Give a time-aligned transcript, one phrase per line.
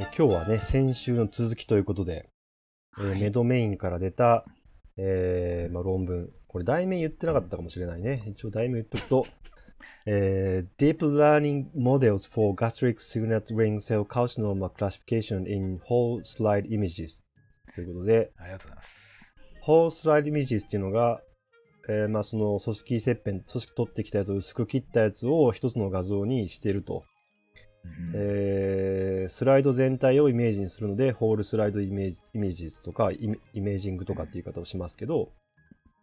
[0.00, 2.30] え今日はね、先週の続きということで、
[2.98, 4.46] えーはいメドメインから出た、
[4.96, 6.30] えーまあ、論文。
[6.48, 8.24] これ題名言ってなかったかもしれないね。
[8.26, 9.26] 一応題名言っとくと、
[10.06, 17.18] えー Deep Learning Models for Gastric Signet Ring Cell Carcinoma Classification in Whole Slide Images
[17.74, 19.34] ということで、ありがとうございます。
[19.66, 21.20] Whole Slide Images っていうのが、
[21.90, 27.04] えーまあ、その組織切片、組織取ってきたやつを薄く切ったやつを一つの画像にしてると。
[27.84, 35.30] うんえースライド全体をイメージにするので、 whole slide image image とかイメ imaging とかっていう言い方をしますけど、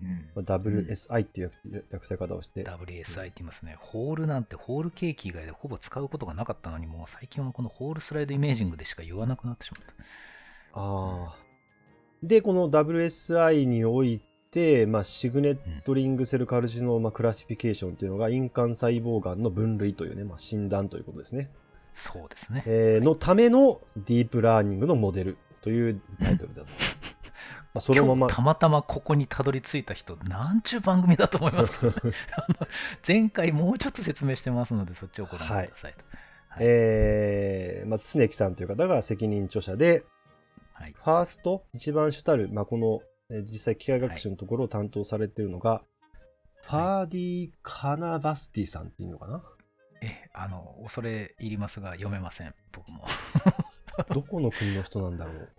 [0.02, 3.77] うんまあ WSI っていう訳訳され方をして、WSI って言いますね。
[3.80, 9.94] whole なんてホールケーキ以外でほぼ使うことがなかったのに、もう最近はこの whole slide imaging でしか言わなくなってしまった。
[10.73, 11.48] あー
[12.23, 14.21] で、この WSI におい
[14.52, 21.52] て、まあ、 signet ring cell carcinoma classification っていうのが、印環細胞がんの分類というね、まあ、診断ということですね。
[21.98, 22.64] そうですね。
[22.68, 26.68] えーのためのディープラーニングのモデルというタイトルだと。
[27.74, 28.27] まあそのまま。
[28.27, 32.13] たまたまここにたどり着いた人、なんちゅう番組だと思いますけどね。
[33.05, 35.96] 前回もうちょっと説明してますので、そっちをご覧ください。
[36.49, 36.60] はい。
[36.60, 40.05] えーまあ、常木さんという方が責任著者で、
[40.74, 40.93] はい。
[40.93, 45.84] ファースト、一番主たる、まあ、この、えー実際機械学習のところを担当されているのが、
[46.64, 49.43] ファーディ・カナバスティさんっていうのかな？
[50.01, 53.05] え、あの、恐れ入りますが、読めません、僕も。
[54.13, 55.49] どこの国の人なんだろう。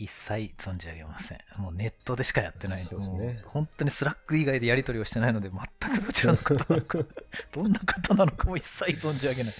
[0.00, 1.38] 一切存じ上げません。
[1.58, 2.80] もうネットでしかやってない。
[2.80, 3.42] んで、そうですね。
[3.44, 6.98] 本当に Slack 以外でやり取りをしてないので、全くどちらの方なのか、
[7.52, 9.54] どんな方なのかも一切存じ上げない。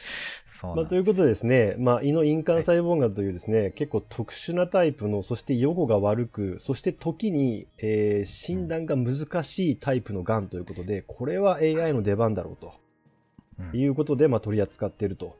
[0.48, 12.68] そうまあ、ということでですね、まあ、胃の印環細胞がんというですね、結構特殊なタイプの、そして予後が悪く、そして時に、えー診断が難しいタイプのがんということで、これは AI の出番だろうと。
[12.68, 12.79] うん
[13.74, 15.36] いうことで、まあ、取り扱っていると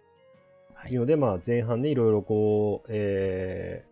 [0.75, 3.91] はいいうので、まあ、前半ね、いろいろこう、えー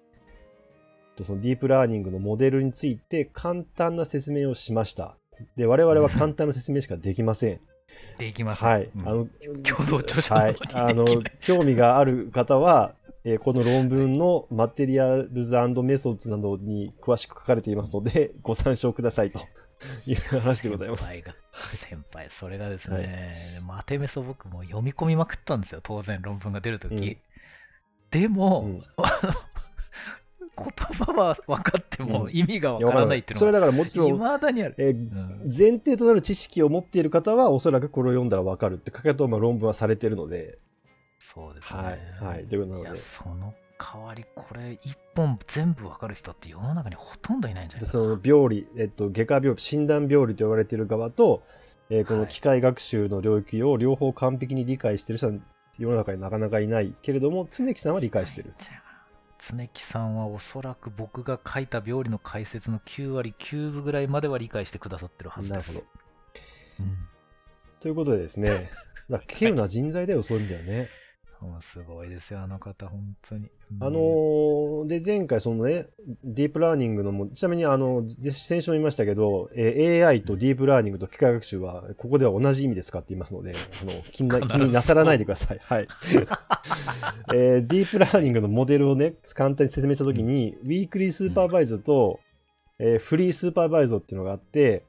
[1.19, 5.17] とそのディープラーニングのモデルについて簡単な説明をしました。
[5.57, 7.61] で、我々は簡単な説明しかできません。
[8.19, 8.63] できます。
[8.63, 8.91] はい。
[8.95, 9.27] うんあの、
[9.65, 10.57] 共同著者なはい。
[10.75, 11.05] あの、
[11.41, 15.51] 興味がある方は、えーこの論文のマテリアルズ
[15.83, 19.41] メソッドなどに詳しく書かれていますので、ご参照くださいと
[20.07, 21.05] いう話でございます。
[21.05, 21.35] 先輩が、
[21.71, 26.95] 先輩、それがですね、マテメソ僕も読み込みまくったんですよ、当然論文が出るとき。
[26.95, 27.17] うん。
[28.11, 28.81] でも、うん。
[30.59, 30.67] 言
[31.07, 32.31] 葉は分かってもうん。
[32.33, 34.75] 意味が分からないっていうのが、それだからもちろいん、まだにある。
[35.45, 40.59] 前提となる知識を持っている方は、おそらくこれを読んだらわかるって書き方をまあ論文はされているので、
[41.21, 41.81] そうですね。
[41.81, 41.99] はい。
[42.37, 42.47] はい。
[42.47, 42.91] ということなので。
[42.91, 48.05] や、その代わり、これ一本全部分かる人って世の中にほとんどいないんじゃないかな。
[48.05, 51.43] でその病理、えっと、外科病理、診断病理と言われている側と、
[51.91, 55.33] えーこのはい機械学習の領域を両方完璧に理解している人は
[55.79, 58.53] 世の中になかなかいないけれども、常木さんは理解している。
[59.39, 65.75] 常木さんはおそらく僕が書いた病理の解説の9割9分ぐらいまでは理解してくださってるはずです。
[65.75, 66.85] なるほど。
[66.85, 67.09] うん
[67.81, 68.71] ということでですね、
[69.09, 70.89] 稀有な人材だよ、そういう意味ではね。
[71.41, 73.49] もうすごいですよ、あの方、本当に。
[73.71, 75.87] うんあのーで、前回、そのね、
[76.25, 85.59] ディープラーニングのも、ちなみに、あの、ぜ先週も言いましたけど、えー AI とディープラーニングと機械学習は、ここでは同じ意味で使っていますので、あの気にな気になさらないでください。
[85.63, 85.89] はい。
[87.35, 92.19] えーディープラーニングのモデルをね、簡単に説明したときに、 weakly supervise と、
[92.81, 94.85] えー fully supervise っていうのがあって、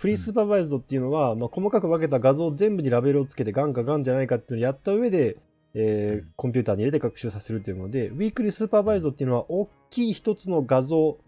[0.00, 5.36] fully supervised っていうのは、まあ、細かく分けた画像を全部にラベルをつけて、ガンかガンじゃないかっていうのをやった上で、
[5.74, 6.32] えーうん。
[6.36, 11.18] コンピューターに入れて学習させるっていうので、 weakly supervised っていうのは、大きい一つの画像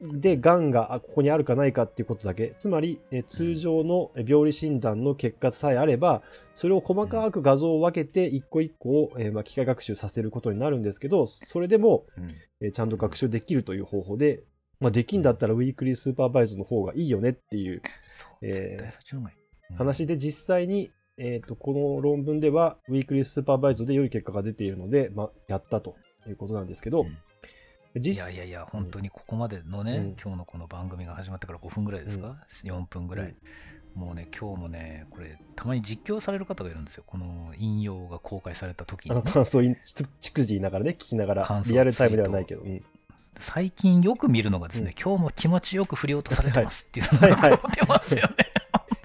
[0.00, 6.22] で、ガンがあここにあるかないかっていうことだけ、つまり、えー通常の病理診断の結果さえあれば、
[6.54, 12.30] それを細かく画像を分けて、一個一個を、えーまあ、機械学習させることになるんですけど、それでも、うん。
[12.60, 14.42] えーちゃんと学習できるという方法で、
[14.80, 17.82] まあ、できんだったら weakly supervised の方がいいよねっていう
[18.42, 18.78] え
[19.76, 25.96] 話で実際に、えー、とこの論文ではウィークリースーパーバイズドで良い結果が出ているので、まあ、やったと
[26.28, 27.18] いうことなんですけど、うん。
[28.00, 30.16] 実いやいやいや、本当にここまでのね、うん。
[30.22, 33.34] 今日のこの番組が始まってから5分ぐらいですか、?4 分ぐらい。
[33.94, 37.02] もうね、今日もね、これ、たまに実況される方がいるんですよ。
[37.04, 39.76] この引用が公開された時あのにね、感想を逐
[40.20, 42.84] 次言いながらね、聞きながら感、想リアルタイムではないけど、うん。
[43.40, 48.57] 最近よく見るのがですね、今日も気持ちよく振り落とされてますっていうのが出ますよね。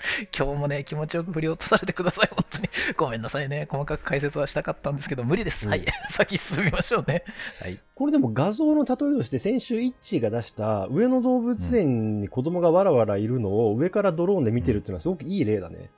[0.38, 2.70] 今日もね、気持ちよく振り落とされてください、 本当に。
[2.98, 5.66] ごめんなさいね、細かく解説はしたかったんですけど、無理です。
[5.66, 7.24] うんはい、 先進みましょうね。
[7.62, 7.80] はい。
[7.96, 15.90] これでも画像の例えとして、先週、イッチーが出した上野動物園に子供がわらわらいるのを上からドローンで見てるっていうのはすごくいい例だね。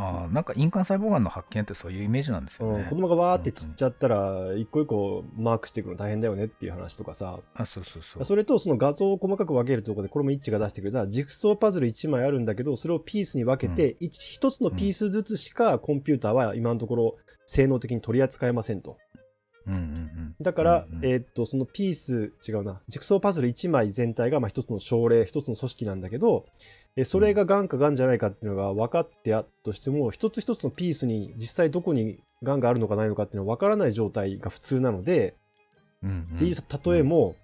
[0.00, 2.82] ああ、なんか印鑑細胞がんの発見ってそういうイメージなんですよね。
[2.82, 8.24] うん子供がわーって散っちゃったら、一個一個マークしていくの大変だよねっていう話とかさ、あ、そうそうそう。
[8.24, 17.16] それとその画像を細かく分けるところで、これも一致が出してくれた、ジグソーパズル1枚あるんだけど、それをピースに分けて、一一つのピースずつしかコンピューターは今のところ
[17.46, 18.96] 性能的に取り扱えませんと。
[19.66, 20.34] うんうんうん。
[20.40, 26.46] だから、うんうんえーっと、そのピース、違うな、ジグソーパズル1枚全体がまあ一つの症例、一つの組織なんだけど、
[26.96, 35.36] えそれががんかがんじゃないかっていうのが分かってあったとしても、一つ一つのピースに実際どこにがんがあるのかないのかっていうのは分からない状態が普通なので、
[36.02, 36.36] うんうん。
[36.36, 37.36] っていう例えも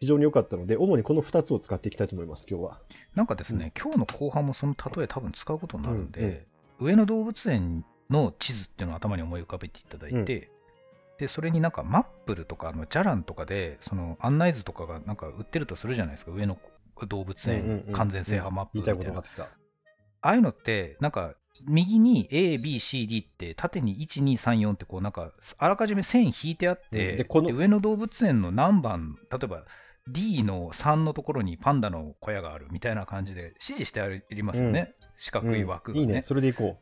[0.00, 2.80] 非常に良かったので、主にこの2つを使っていきたいと思います、今日は。
[3.14, 6.26] なんかですね、今日の後半もその例え多分使うことになるんで、うん。
[6.26, 6.38] うん
[6.80, 10.50] 上野動物園の地図っていうのを頭に思い浮かべていただいて、
[11.18, 16.56] でそれになんかマップルとかあのジャランとかでその案内図とかがなんか売ってるとするじゃないですか上野
[17.06, 19.58] 動物園、うんうんうん完全制覇マップみたいな、たいことが分かって
[20.20, 21.34] ああいうのってなんか
[21.66, 27.16] 右に ABCD って縦に1234ってこうなんかあらかじめ線引いてあって、うん。
[27.16, 29.64] でこので上野動物園の何番例えば
[30.08, 35.40] D の3のところにパンダの小屋があるみたいな感じで指示してありますよね、四た。
[35.40, 36.08] 角い枠がね,、うん。
[36.08, 36.78] いいね、それでいこ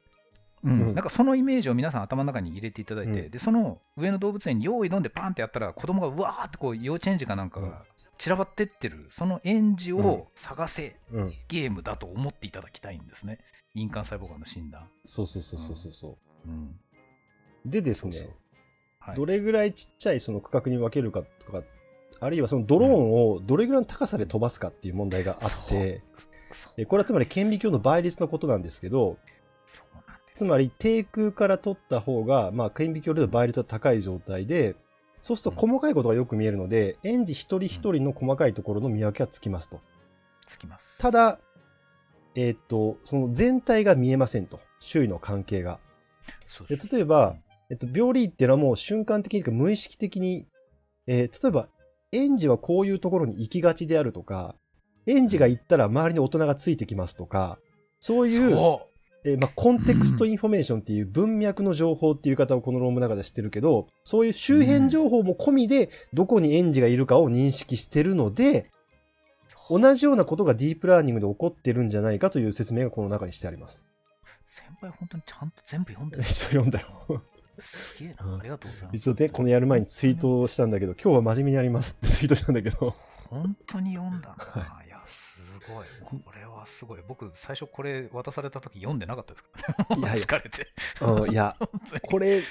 [0.62, 0.68] う。
[0.68, 0.70] ん。
[0.70, 0.94] うん。
[0.94, 3.30] なんかそのイメージを皆さん頭の中に入れていただいて、うん。
[3.30, 7.82] でその上野動物園に用意飲んでパンってやったら子供がうわーってこう幼稚園児かなんかが
[8.18, 11.16] 散らばってってるその園児を探せう。
[11.18, 11.34] うん。
[11.48, 13.38] ゲームだと思っていただきたいんですね。
[13.74, 16.50] 印鑑細胞がんの診断、そうそうそうそうそうそう。
[16.50, 16.74] ん、
[17.66, 17.70] う。
[17.70, 18.30] でですね、
[18.98, 21.62] はい、どれぐらいちっちゃいその区画に分けるかとか、
[22.20, 26.02] あるいはそのドローンをどれぐらいの高さで飛ばすかっていう問題があって、
[26.50, 26.72] そう。
[26.78, 29.18] えこれはつまり顕微鏡の倍率のことなんですけど、
[30.36, 34.76] つまり低空から撮った方が、まあ、顕微鏡での倍率が高い状態で、
[35.22, 39.80] そうすると細かいことがよく見えるので、園児一人一人の細かいところの見分けはつきますと。
[40.46, 41.40] つきますただ、
[42.34, 44.60] えーっと、その全体が見えませんと。
[44.78, 45.80] 周囲の関係が。
[46.46, 47.36] そうで例えば、
[47.70, 50.46] えっと、病理っていうのはもう瞬間的に無意識的に、
[51.06, 51.68] えー例えば、
[52.12, 54.54] 園児はこういうところに行きがちであるとか、
[55.06, 57.58] 園児が行ったら周りに大人がついてきますとか、
[58.00, 58.88] そういう、そ
[59.28, 68.70] えーまあ、 context information っていう文脈の情報っていう方をこの論文の中で知ってるけど、そういう周辺情報も込みで、どこに園児がいるかを認識してるので、
[69.68, 73.82] う同じようなことがディープラーニングで起こってるんじゃないかという説明がこの中にしてあります。
[74.46, 77.22] 先輩本当にちゃんと全部読んでる一応読んだよ。
[77.58, 82.94] すげえうんなありがとうございます一応ね、このやる前にツイートをしたんだけど、今日は真面目にやりますってツイートしたんだけど、
[83.28, 84.84] 本当に読んだな。
[84.84, 84.85] いや、す
[85.68, 85.86] ごい。
[86.04, 87.02] これはすごい。
[87.06, 89.50] 僕、最初これ渡された時読んでなかったですか
[89.88, 90.00] らね。
[90.00, 90.68] いやいや疲れて。
[91.00, 91.56] うん、いや、
[92.08, 92.42] これ、うん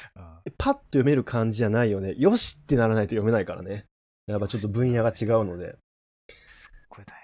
[0.58, 2.14] パッと読める感じじゃないよね。
[2.18, 3.86] よしってならないと読めないからね。
[4.28, 5.76] やっぱちょっと分野が違うので。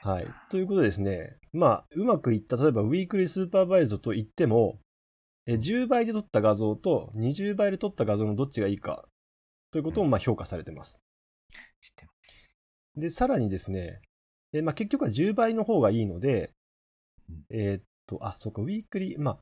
[0.04, 0.28] はい。
[0.50, 4.80] ということでですね、まあ、うまくいった、例えば、 weakly supervised といっても、
[5.46, 9.06] え10倍で撮った画像と20倍で撮った画像のどっちがいいか
[9.72, 11.00] ということもまあ評価されてます。
[11.82, 12.58] 知ってます。
[12.96, 14.02] で、さらにですね、
[14.54, 16.52] えまあ、結局は10倍の方がいいので
[17.30, 19.38] うん、えーっと、あ、そうか、 weakly、まあ、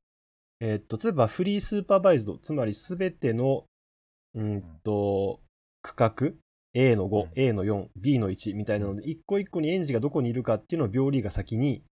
[0.59, 3.65] えーっと、例えば fully supervised、つまりすべての、
[4.35, 5.39] うんと、
[5.81, 6.13] 区画、
[6.73, 7.31] A の5、うん。
[7.35, 11.83] A の4、B の1みたいなので、一個一個に園児がどこにいるかっていうのを病理が先に、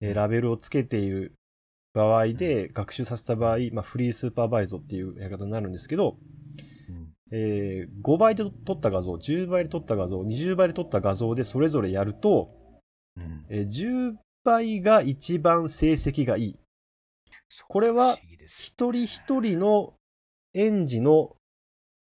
[0.00, 1.34] えーラベルをつけている
[1.94, 6.41] 場合で学習させた場合、まあ、フリースーパーバイズドっていうやり方になるんですけど、うん
[7.32, 12.50] えー5倍で撮った画像、10倍で撮った画像、20倍で撮った画像でそれぞれやると、
[13.16, 16.58] うんえー10倍が一番成績がいい。
[17.68, 19.94] これは一人一人の
[20.54, 21.36] 園児の、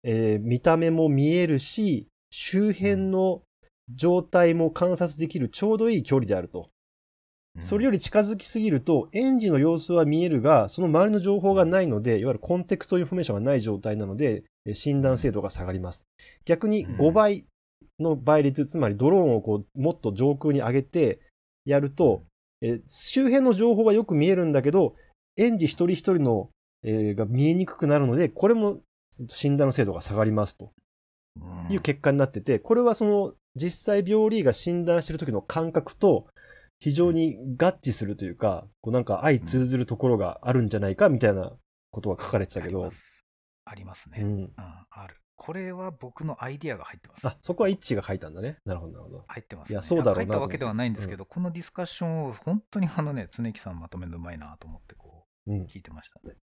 [0.03, 3.41] えー見た目も見えるし、周辺の
[3.95, 6.69] 状態も観察できるちょうどいい距離であると。
[7.59, 16.05] それより、り近づきすぎると、園児の様子は見えるが、その周りの情報がないので、いわゆる context information がない状態なので、えー診断精度が下がります。
[16.45, 16.95] 逆にうん。
[16.95, 17.45] 5倍
[17.99, 21.19] の倍率、つまりドローンをこうもっと上空に上げて
[21.65, 22.23] やると、
[22.61, 24.95] えー周辺の情報はよく見えるんだけど、
[25.37, 26.49] 園児一人一人の、
[26.83, 28.79] えーが見えにくくなるので、これも
[29.27, 30.71] 診断の精度が下がりますと。
[31.39, 31.73] うん。
[31.73, 36.27] いう結果になってて、これはその実際病理が診断してる時の感覚と
[36.79, 41.51] 非常に合致するというか、こうなんか相通ずるところがあるんじゃないかみたいな
[41.91, 42.89] ことが書かれてたけど
[43.69, 44.19] ありま、すね。
[44.21, 45.15] ううん、ん、ある。
[45.35, 47.25] これは僕のアイディアが入ってます。
[47.27, 48.57] あそこは一致が書いたんだね。
[48.65, 49.25] なるほど、なるほど。
[49.27, 49.73] 入ってます、ね。
[49.73, 56.35] いやそうだろうな書いたわけではないんですけど、このディスカッションを本当にあのね、常木さんまとめるのうまいなと思ってこううん、聞いてましたね。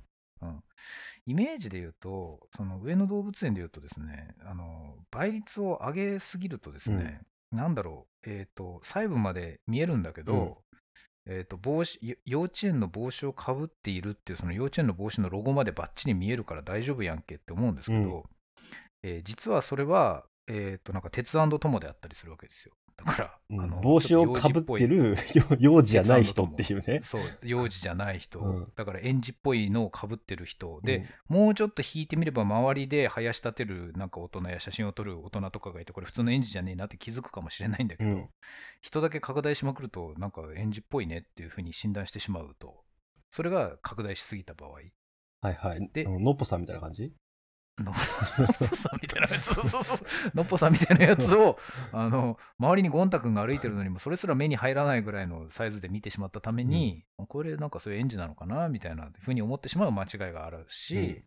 [0.42, 0.62] うん、
[1.26, 7.20] イメージで言うと、その上野動物園で言うとですね、あの倍率を上げすぎるとですね、
[7.52, 10.62] なんだろう、えっ、と、細部まで見えるんだけど、
[11.26, 18.24] えー、と帽子よ幼稚園の帽子をかぶっているっていうその幼稚園の帽子のロゴまでバッチリ見えるから大丈夫やんけって思うんですけど、
[19.02, 23.60] えー実はそれは、えー、となんか鉄友であったりするわけですよだから、うん。
[23.60, 25.16] あの帽子をかぶってる
[25.58, 27.00] 幼児じゃない人っていうね。
[27.02, 28.72] そう幼児じゃない人、うん。
[28.74, 31.36] だから園児っぽいのをかぶってる人で、うん。
[31.36, 38.28] もうちょっと引いてみれば周りで生やし立てるなんか大人や写真を撮る大人とかがいてこれ普通の園児じゃねえなって気づくかもしれないんだけど、うん。
[38.80, 42.82] 人だけ拡大しまくるとなんか園児っぽいねっていうふうに診断してしまうと
[43.30, 44.70] それが拡大しすぎた場合
[45.42, 45.90] はいはい。
[45.92, 47.12] であののっぽさんみたいな感じ
[47.78, 49.98] のっぽさんみたいなそうそうそう
[50.34, 51.58] のっぽさんみたいなやつを
[51.92, 61.24] あの周りにゴン太くんが歩いてるのにもそれすら目に入らないぐらいのサイズで見てしまったために、これなんかそういう園児なのかなみたいなふうに思ってしまう間違いがあるし、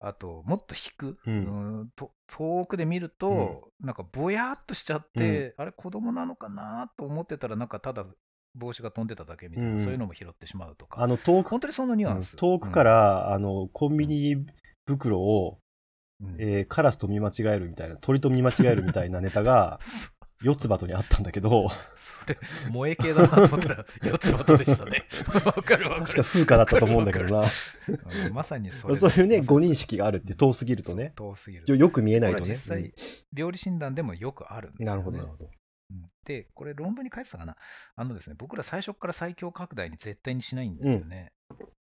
[0.00, 1.90] あともっと引く、うん。
[2.28, 8.04] 遠くで見ると、なんかぼやっとしちゃって、あれ子供なのかなと思ってたらなんかただ
[8.54, 9.80] 帽子が飛んでただけみたいな、うん。
[9.80, 11.02] そういうのも拾ってしまうとか。
[11.02, 14.46] あの遠く本当にそのニュアンス、遠くから、あのコンビニ
[14.86, 15.58] 袋を、うん、うん
[16.38, 20.10] えーカラスと見間違えるみたいな鳥と見間違えるみたいなネタが そ
[20.42, 21.68] 四つ葉とにあったんだけど。
[21.96, 25.04] それ萌え系だなと思ったら四つ葉でしたね。
[25.44, 27.48] わかるわか確かる風化だったと思うんだけどな。
[27.88, 28.94] うんまさにそれ。
[28.94, 31.12] そういうねまさに誤認識があるって遠すぎるとね。
[31.16, 31.64] 遠すぎる。
[31.66, 32.50] よよく見えないとね。
[32.50, 32.94] 実際、
[33.36, 35.16] 病理診断でもよくあるんですよ、ね、うんなるほど。
[35.18, 35.50] なるほど
[35.90, 36.10] うん。
[36.24, 37.56] で、これ論文に書いてたかな。
[37.96, 41.32] あのですね、僕ら最初から最強拡大に絶対にしないんですよね。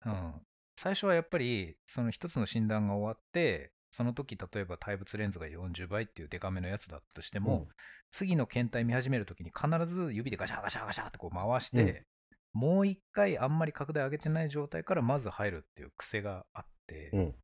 [0.05, 0.33] うん。
[0.77, 7.67] 最初はやっぱり、その一つの診断が終わって、その時例えば対物レンズが40倍っていうデカめのやつだとしても、うん。
[8.11, 12.03] 次の検体見始めるときに必ず指でガシャガシャガシャってこう回して、
[12.53, 17.35] もう一回あんまり拡大上げてない状態からまず入るっていう癖があって、うん。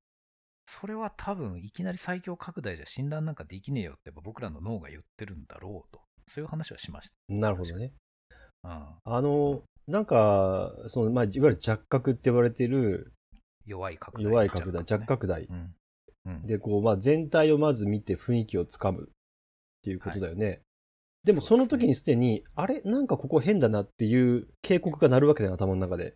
[0.65, 7.91] それは多分いきなり最強拡大じゃ診断なんかできねえよって僕らの脳が言ってるんだろうと、そういう話はしましなるほどね。
[8.63, 8.69] た。
[8.69, 13.13] うん、あのなんかその、まあ、いわゆる弱角って言われてる
[13.65, 14.23] 弱い拡大。
[14.23, 15.07] 弱い拡大弱ね。
[15.07, 15.43] 拡大。
[15.43, 15.73] うん。
[16.41, 19.11] うん、でこう、まあ、全体をまず見て雰囲気をつかむっ
[19.83, 20.61] ていうことだよね、
[21.23, 22.81] でもその時にすでに、あれ？
[22.81, 26.15] なんかここ変だなっていう警告が鳴るわけだよ頭の中で。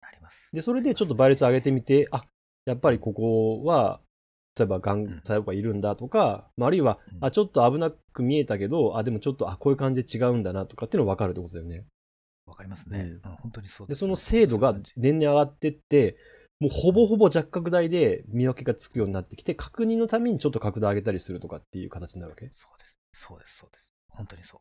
[0.00, 0.50] なります。
[0.52, 2.24] でそれでちょっと倍率上げてみてあ
[2.64, 4.00] やっぱりここは
[4.56, 7.24] 例えばがん細胞がいるんだとか、まあ、あるいは、うん。
[7.24, 11.84] あちょっと危なく見えたけどあでもちょっとあこういう感じで違うんだなとかっていうのが分かるってことだよね。
[12.46, 13.36] わかりますね、うん。
[13.42, 13.98] 本当にそうです。
[13.98, 16.16] でその精度が年々上がってって
[16.60, 22.48] もうほぼほぼ弱拡大で見分けがつくようになってきて確認のためにちょっと拡大上げたりするとかっていう形になるわけ？
[22.50, 22.98] そうです。
[23.14, 23.56] そうです。
[23.58, 23.92] そうです。
[24.08, 24.60] 本当にそう。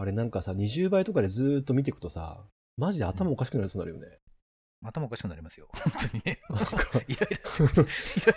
[0.00, 2.44] あれなんかさ20倍とかでずーっと見ていくとさ
[2.76, 4.18] マジで頭おかしくなりそうになるよね、
[4.84, 5.68] 頭おかしくなりますよ。
[5.72, 6.40] 本当にね。
[6.48, 6.76] なんか
[7.08, 7.88] イライラしてくる。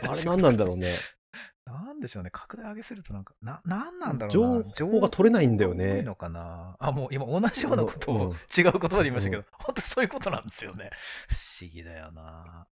[0.09, 0.95] あれ何なんだろうね
[1.65, 2.29] なんでしょうね。
[2.31, 4.71] 拡大上げするとなんか、な、なんなんだろうな。
[4.73, 6.75] 情報が取れないんだよねのかな。
[6.79, 10.91] あ、もう今同じようなことうんを違う言葉で言いましたけど、本当そういうことなんですよね。
[11.27, 12.67] 不思議だよな。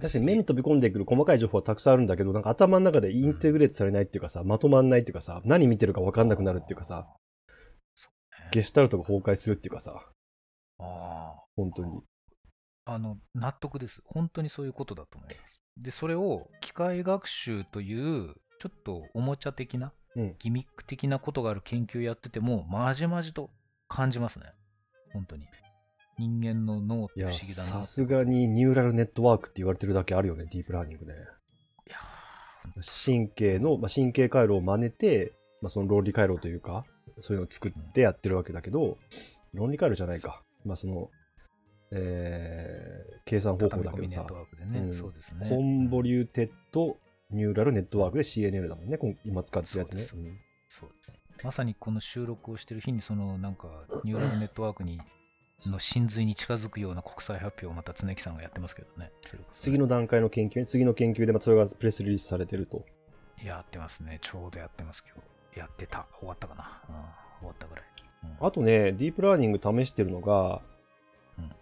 [0.00, 7.06] 確かに目に飛び込んでくる細かい情報はたくさんあるんだけど、なんか頭の中でインテグレートされないっていうかさ、まとまんないっていうかさ、何見てるか分かんなくなるっていうかさ、
[8.40, 9.92] ねゲシュタルトが崩壊するっていうかさ、
[10.78, 12.02] あー本当に。
[12.84, 14.00] あの納得です。
[14.06, 15.62] 本当にそういうことだと思います。
[15.78, 23.50] で、それを機械学習という、ちょっとおもちゃ的な、うんギミック的なことがある研究やってても、まじまじと
[23.86, 24.46] 感じますね。
[25.12, 25.46] 本当に。
[26.18, 27.68] 人間の脳っていや、不思議だな。
[27.68, 31.14] さすがにニューラルネットワークって言われてるだけあるよね、ディープラーニングね。
[31.86, 31.98] いや
[33.04, 35.32] 神経の、まあ、神経回路を真似て、
[35.62, 36.84] まあ、その論理回路というか、
[37.20, 38.98] そういうのを作ってやってるわけだけど、
[39.54, 40.42] 論理回路じゃないか。
[40.64, 41.10] まあ、その、
[41.90, 44.26] えー計算方法だけどさ
[44.66, 45.50] ね、うんそうですね。
[45.50, 50.02] convoluted neural network で CNN だもんね、今使ってるやつね。
[50.02, 51.18] そうですそうです。
[51.44, 53.68] まさにこの収録をしてる日に、そのなんか、
[54.02, 55.00] ニューラルネットワークに、
[55.66, 59.12] の真髄に近づくような国際発表をまた常木さんがやってますけどね。
[59.54, 62.84] 次の段階の研究に、次の研究でまあそれがプレスリリースされてると。
[63.44, 64.18] やってますね。
[64.22, 65.20] ちょうどやってますけど。
[65.54, 66.06] やってた。
[66.18, 66.82] 終わったかな。
[66.88, 67.84] うん、終わったぐらい。
[67.84, 70.60] うんあとね、ディープラーニング試してるのが、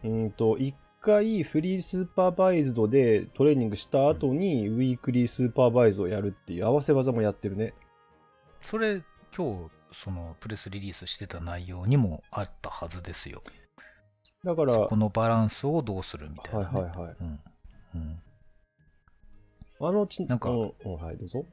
[0.04, 7.74] うんと、一回フリースーパーバイズドでトレーニングした後にウィークリースーパーバイズをやるっていう合わせ技もやってるね。
[8.62, 9.02] それ、
[9.36, 13.42] 今日、そのプレスリリースしてた内容にもあったはずですよ。
[14.44, 16.80] だから、はそこのバランスをどうするみたいいな、ね。
[16.80, 17.16] はいはい。
[17.20, 17.40] うん
[17.94, 18.20] うん
[19.78, 21.44] あのち、なんかうんうんはい、どうぞ。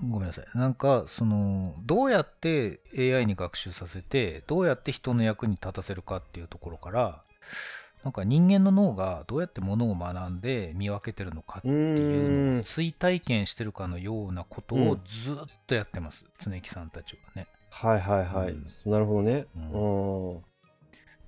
[0.00, 0.46] ごめんなさい。
[0.54, 7.24] なんか、その、どうやって AI に学習させて、どうやって人の役に立たせるかっていうところから、
[8.04, 15.36] なんか人間の脳がどうやってものを学んで見分けてるのかっていうのを追体験してるかのようなことをうんずっ
[15.66, 16.24] とやってます。
[16.38, 17.48] 常木さんたちはね。
[17.70, 18.52] はいはいはい。
[18.52, 19.46] うんなるほどね。
[19.56, 20.42] ううんん。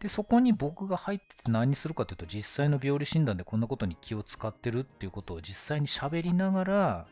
[0.01, 7.07] で、そこに僕が入ってて何するかというと、実際の病理診断でこんなことに気を使ってるっていうことを実際に喋りながら、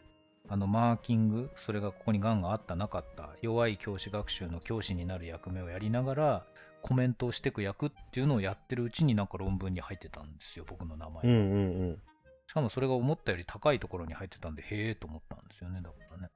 [0.48, 6.46] あのマーキング、それがここにがんがあった、なかった、弱い教師学習の教師になる役目をやりながら、
[6.82, 11.20] コメントをしていく役っていうのをやってるうちになんか論文に入ってたんですよ、僕の名前が。
[11.22, 12.02] うんうんうん。
[12.46, 16.30] しかもそれが思ったより高いところに入ってたんで、へえと思ったんですよね、だからね。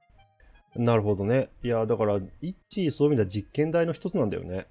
[0.75, 1.49] なるほどね。
[1.63, 4.67] いや、だから、一そういう意味では実験台の一つなんだよね。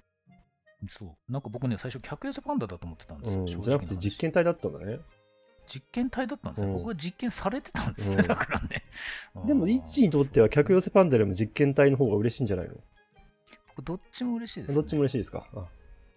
[0.89, 1.31] そう。
[1.31, 3.39] なんか僕ね、最初、客寄せパンダだと思ってたんですよ。
[3.39, 3.47] うん。
[3.47, 4.99] 正じゃなくて実験台だったんだね。
[5.65, 6.67] 実験体だったんですよ。
[6.67, 8.83] うん僕は実験されてたんですね、うんだからね。
[9.45, 12.73] でも、イッチにとっては客寄せパンダよりも実験体の方が嬉しいんじゃないの？
[12.73, 12.83] 僕
[13.81, 14.75] どっちも嬉しいです、ね。
[14.75, 15.47] どっちも嬉しいですか？
[15.55, 15.65] あ。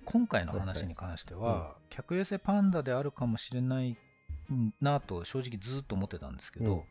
[0.04, 3.96] 今回の話に関しては、客寄せパンダであるかもしれない
[4.80, 6.84] なと正直ずっと思ってたんですけど、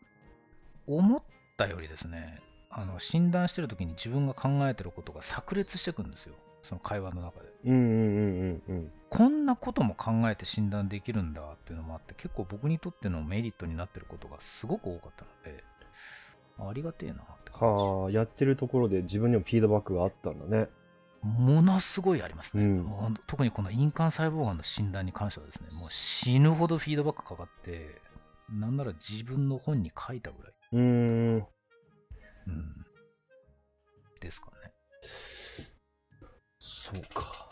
[0.88, 1.22] 思っ
[1.56, 6.36] たよりですねあの診断してる時に自分が考えてることが炸裂してくんですよ。
[6.62, 7.50] その会話の中で。
[7.66, 8.92] うんうんうんうんうん。
[9.10, 15.64] こんなことも考えて診断できるんだっていうのもあって結構僕にとってのメリットになってることがすごく多かったので
[16.58, 20.68] ありがてえなって感はあ、やってるところで自分にもフィードバックがあったんだね。
[21.24, 22.84] じものすごいありますね、うん。
[22.84, 28.00] もう特にこの印鑑細胞がんの診断に関してはですねもう死ぬほどフィードバックかかって
[28.50, 31.36] なんなら自分の本に書いたぐらい、うーん。
[31.38, 31.46] うん、
[34.22, 34.72] ですかね。
[36.60, 37.50] そうか。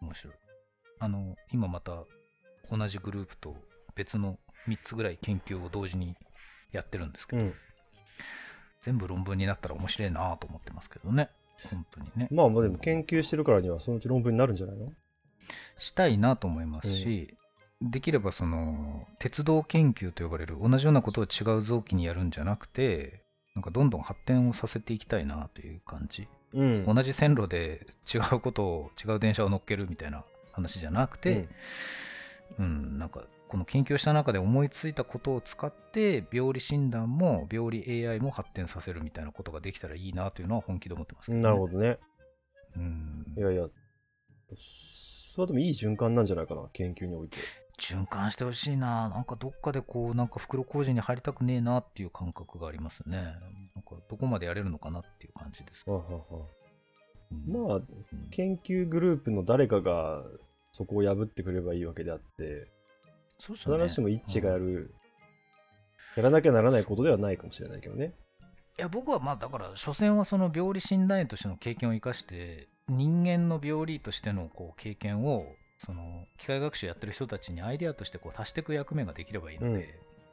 [0.00, 0.34] 面白い。
[1.00, 2.04] あの今また
[2.70, 3.56] 同じグループと
[3.96, 4.38] 別の
[4.68, 6.14] 3つぐらい研究を同時に
[6.72, 7.54] やってるんですけど、うん。
[8.80, 11.30] 全部論文になったら面白いなと思ってますけどね。
[11.70, 12.28] 本当にね。
[12.32, 14.92] まあまあでも研究してるからにはそのうち論文になるんじゃないの？
[15.78, 17.36] したいなと思いますし、
[17.80, 23.22] できればその鉄道研究と呼ばれる同じようなことを違う臓器にやるんじゃなくて
[23.54, 26.84] なんかどんどん発展をさせていきたいなという感じ、うん。
[26.86, 31.48] 同じ線路で違うことを違う電車を乗っけるみたいな話じゃなくて、
[32.58, 41.98] うん、なんかこの研究した中で思いついたことを使って病理診断も病理 AI も発展させるみたいなことができたらいいなというのは本気で思ってますね、なるほどね。
[42.74, 43.26] うん。
[43.36, 43.66] いやいや、
[45.34, 47.36] それはでもいい循環なんじゃないかな、研究において。
[47.78, 49.10] 循環してほしいな。
[49.10, 53.18] なんかどっかでこうなんか袋小路に入りたくねえなっていう感覚がありますね。
[53.18, 56.46] なんかどこまでやれるのかなっていう感じですけははあは
[57.46, 57.84] まあ、うん。
[58.30, 60.22] 研究グループの誰かが
[60.72, 62.72] そこを破ってくればいいわけであって、
[63.42, 63.84] そうですよね。
[63.84, 64.94] 必ずしも一致がやる、
[66.16, 68.14] やらなきゃならないことではないかもしれないけどね。
[68.78, 75.44] いや僕はまあだから所詮はその病理診断医としての経験を生かして人間の病理としてのこう経験を
[75.76, 79.84] その機械学習やってる人たちにアイデアとしてこう足していく役目ができればいいので、うん。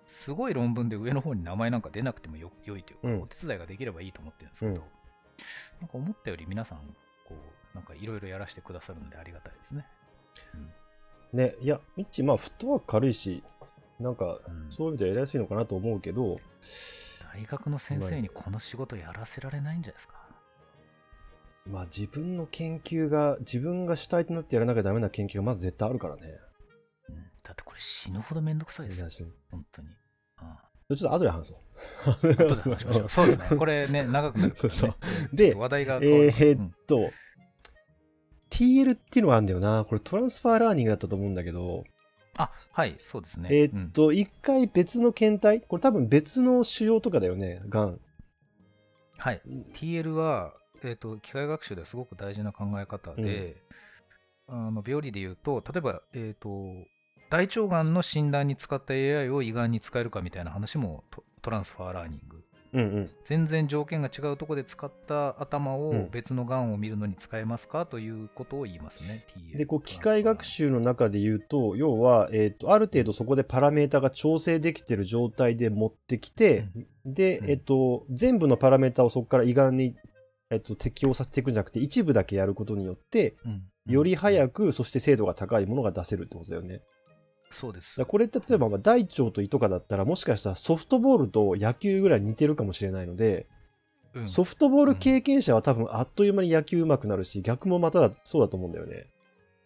[0.05, 3.21] すごい論文で上の方に名前なんか出なくてもよ良いというか、うん。
[3.23, 4.77] お手伝いができればいいと思ってるんですけど、うん。
[4.77, 4.87] なんか
[5.93, 6.79] 思ったより皆さん
[7.27, 7.35] こ
[7.73, 9.85] うなんかいろいろやらせてくださるんでありがたいですね。
[11.33, 13.43] ね、いや、ミッチ、まあ、フットワーク軽いし、
[13.99, 16.39] なんか、うんそういう意味ではやりやすいのかなと思うけど、
[17.33, 20.13] 大学の先生にこの仕事やらせられないんじゃないですか？
[21.67, 26.21] まあ、自分の研究が、自分が主体となってやらなきゃダメな研究がまず絶対あるからね。
[27.09, 29.87] うんだってこれ死ぬほどめんどくさいですよ本当に。
[30.37, 30.57] あ
[30.93, 31.57] っと後で話そう。
[32.05, 33.09] あ後で話しましょう。
[33.09, 33.57] そうですね。
[33.57, 34.69] これね、長くなるから、ね。
[34.75, 34.95] そう
[35.33, 37.11] で話題がえーっと、
[38.49, 39.85] TL っていうのがあるんだよな。
[39.85, 41.83] これトランスファーラーニングだったと思うんだけど、
[42.37, 43.49] あ、はい、そうですね。
[43.51, 47.99] えーっと、一回別の検体、これ多分別の腫瘍とかだよね、がん。
[49.17, 49.41] はい。
[49.73, 53.57] TL は、えー、と機械学習ではすごく大事な考え方で、
[54.47, 56.87] あの病理で言うと例えば、えー、と
[57.29, 62.38] 大腸がんの診断に使った AI を胃がんに使えるかみたいな話もトトランスファーラーニング
[62.73, 63.09] うんうん。
[63.25, 66.09] 全然条件が違うところで使った頭をうん。
[66.11, 76.67] 別のがんを見るのに使えますかということを言いますね、で、こう、機械学習の中で言うと、要は、えーっと、ある程度そこでパラメータが調整できてる状態で持ってきて、
[77.05, 77.49] でう、ん。
[77.49, 79.95] えーっと、全部のパラメータをそこから胃がんに、
[80.51, 83.63] えーっと、適用させていくんじゃなくて、一部だけやることによって、うん。
[83.91, 86.81] より早く、く、そして精度が高いものが出せるってことだよね。
[87.51, 88.03] そうです。
[88.05, 93.47] これって例えばまあ大腸と胃とかだったらもしかしたらソフトボールと野球ぐらい似てるかもしれないので、
[94.13, 94.27] うん。
[94.27, 99.07] ソフトボール経験者は多分あっという間に野球上手くなるし逆もまただそうだと思うんだよね。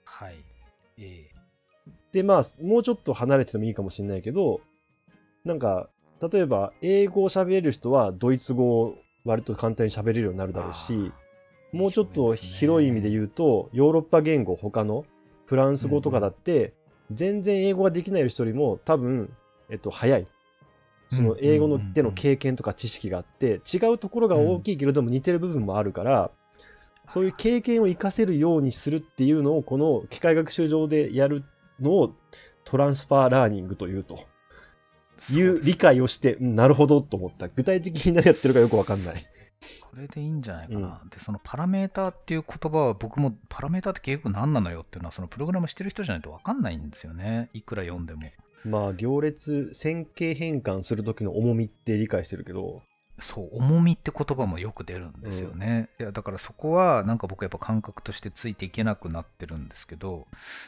[0.05, 0.35] はい、
[0.97, 1.29] え
[2.13, 4.61] でまあもうちょっと離れててもいいかもしれないけど
[5.43, 5.89] なんか
[6.31, 11.11] 例えば英語を喋れる人はドイツ語を割と簡単に喋れるようになるだろうし
[11.71, 15.05] もうちょっと広い意味で言うとヨーロッパ言語他の
[15.45, 16.73] フランス語とかだって
[17.15, 19.31] 全然英語ができない人よりも多分、
[19.69, 20.27] えっと、早い
[21.09, 26.31] その英語のでの経験とか知識があって違うところが大きいけれども似てる部分もあるから
[27.09, 31.43] そういう経験を活かせるようにするっていうのを、この機械学習上でやる
[31.79, 32.15] のを
[32.63, 34.19] トランスファーラーニングというと。
[35.31, 37.47] いう理解をして、うんなるほどと思った。
[37.47, 39.25] 具体的に何やってるかよくわかんない。
[39.81, 41.01] これでいいんじゃないかな。
[41.09, 47.49] で、そのパラメーターっていう言葉は僕もパラメーターって結局何なのよっていうのはそのプログラムしてる人じゃないと分かんないんですよね。
[47.53, 48.21] いくら読んでも。
[48.65, 52.81] まあ、行列、線形変換する時の重みって理解してるけど、
[53.19, 55.89] そう、重みって言葉もよく出るんですよね。
[55.99, 60.27] いや、だからそこはなんか僕やっぱ感覚としてついていけなくなってるんですけど、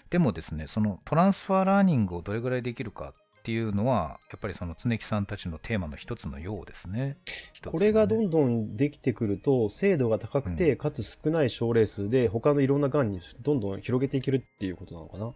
[0.09, 3.13] でもですね、そのトランスファーラーニングをどれぐらいできるか
[3.45, 6.99] っていうのは、やっぱりその常木さんたちのテーマの一つのようですね。
[6.99, 7.17] ね
[7.63, 15.31] これがどんどんできてくると、精度が高くて、うんかつ少ない症例数で、他のいろんながんにどんどん広げていけるっていうことなのかな？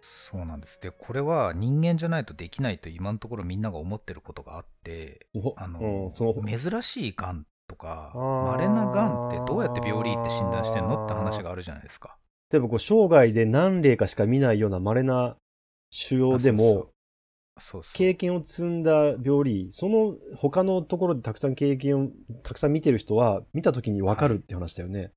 [0.00, 0.80] そうなんです。
[0.80, 12.16] で、これは人間じゃないとできないと今のところみんなが思ってることがあって、おあの、うん、珍しいがんとか、稀ながんってどうやって病理って診断してんのって話があるじゃないですか。
[12.50, 15.36] 例えばこう生涯で何例かしか見ないような稀な
[15.90, 16.88] 腫瘍でも、
[17.58, 22.08] そう経験を積んだ病理、その他のところでたくさん経験を
[22.42, 25.12] たくさん見てる人は、見たときに分かるって話だよね。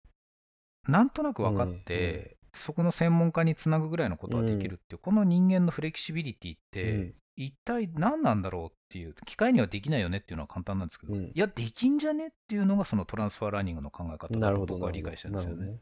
[0.88, 14.66] なんとなく分かって、そこの専門家につなぐぐらいのことはできるっていう、この人間のフレキシビリティって、うん一体何なんだろうっていう、機械にはできないよねっていうのは簡単なんですけど、うんいや、できんじゃねっていうのがそのトランスファーラーニングの考え方だと。
[14.68, 15.80] 僕は理解してるんですよね。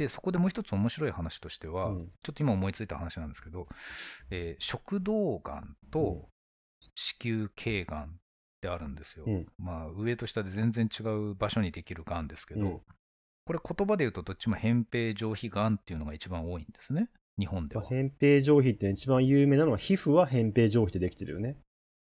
[0.00, 3.68] で、そこでもう一つ面白い話としては、ほどねちょっと今思いついた話なんですけど、
[4.30, 6.30] えー食道がんうんと
[6.94, 8.06] 子宮頸がんっ
[8.62, 9.24] てあるんですよ。
[9.26, 12.80] うんまあ、上と下で全然違う場所にできるがんですけど、うん
[13.46, 17.08] これ言葉で言うとどっちも扁平上皮がんっていうのが一番多いんですね、
[17.38, 17.82] 日本では。
[17.82, 21.56] まあ扁平上皮って一番有名なのは皮膚は扁平上皮でできてるよね。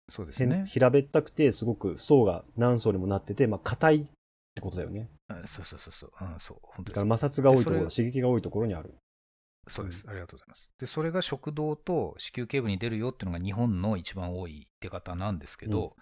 [0.09, 0.65] そうですね。
[0.67, 4.09] 平べったくてすごく層が何層にもなってて、まあ硬い
[4.57, 5.09] ってことだよね。
[5.27, 8.95] あそうそうそうそう、うん、そう、本当だから摩擦が多いところ、刺激が多いところにある。
[9.69, 10.71] そうです、ありがとうございます。
[10.79, 15.95] で、それが食道と子宮頸部に出るよっていうのが日本の一番多い出方なんですけど、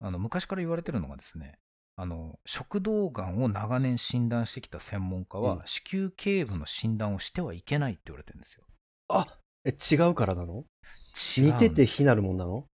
[0.00, 1.58] あの昔から言われてるのがですね、
[1.96, 8.64] あの食道がんを長年診断してきた専門家は、うん子宮頸部の診断をしてはいけないって言われてるんですよ。
[9.08, 9.26] あ
[9.64, 10.64] え違うからなの
[11.38, 12.66] 似てて非なるもんなの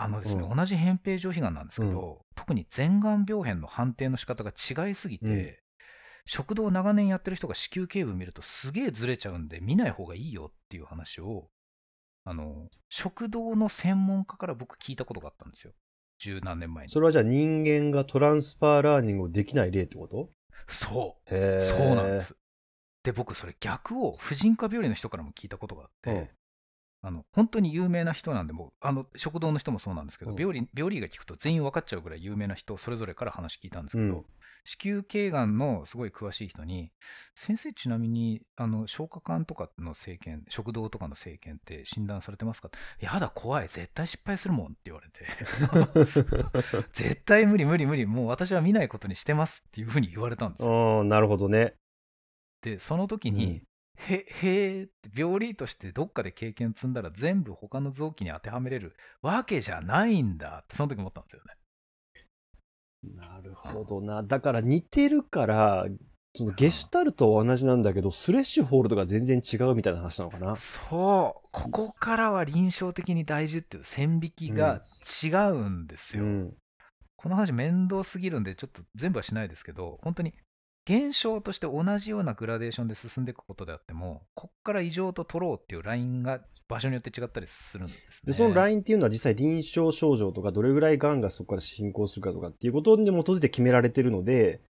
[0.00, 0.56] あのですね、うん。
[0.56, 5.54] 同じ扁平上皮がんなんですけど、特に前がん病変の判定の仕方が違いすぎて、うん。
[6.24, 11.48] 食道を長年やってる人が子宮頸部見るとすげえずれちゃうんで見ない方がいいよっていう話を
[12.24, 15.72] あの食道の専門家から僕聞いたことがあったんですよ。
[16.18, 16.92] 十何年前に。
[16.92, 20.28] それはじゃあ人間がトランスファーラーニングをできない例ってこと？
[20.68, 21.30] そう。
[21.30, 22.20] そうなんで。
[22.20, 22.36] す。
[23.04, 26.28] で僕それ逆を婦人科病理の人からも聞いたことがあって、うん
[27.00, 30.36] あの本当に有名な人なんでもうあの食堂の人もそうなんですけど、うん。
[30.36, 34.24] 病理病理が聞くと全員分かっちゃうぐらい有名な人それぞれから話聞いたんですけど、うん。
[34.64, 36.90] 子宮頸がんのすごい詳しい人に
[37.34, 42.70] 先生ちなみにあの消化管とかの生検食道とかの生検って診断されてますか？
[43.00, 43.68] やだ怖い。
[43.68, 45.24] 絶対失敗するもんって言われて。
[46.92, 48.06] 絶対無理無理無理。
[48.06, 51.00] もう私は見ないことにしてますっていうふうに言われたんですよ。
[51.02, 51.74] うん、なるほどね。
[52.62, 53.67] でその時に、うん
[53.98, 61.54] へへーって病理としてどっかで経験積んだら全部他の臓器に当てはめれるわけじゃないんだってその時思ったんですよね。
[63.14, 64.22] なるほどな。
[64.22, 65.86] だから似てるから、
[66.34, 70.56] そのゲシュタルトは同じなんだけど、スレッシュホールドが全然違うみたいな話なのかな。
[70.56, 74.80] そうここからは臨床的に大事っていう線引きが
[75.22, 76.24] 違うんですよ。
[76.24, 76.54] うん。
[77.16, 80.34] この話面倒すぎるんでちょっと全部はしないですけど本当に
[80.88, 88.26] 現象として同じようなグラデーションで進んでいくことであってもこっから異常と取ろうっていうラインが場所によって違ったりするんですね。
[88.26, 94.60] で、そのラインっていうのは実際臨床症状とか、どれぐらい癌がそこから進行するかとかっていうことに基づいて決められてるので、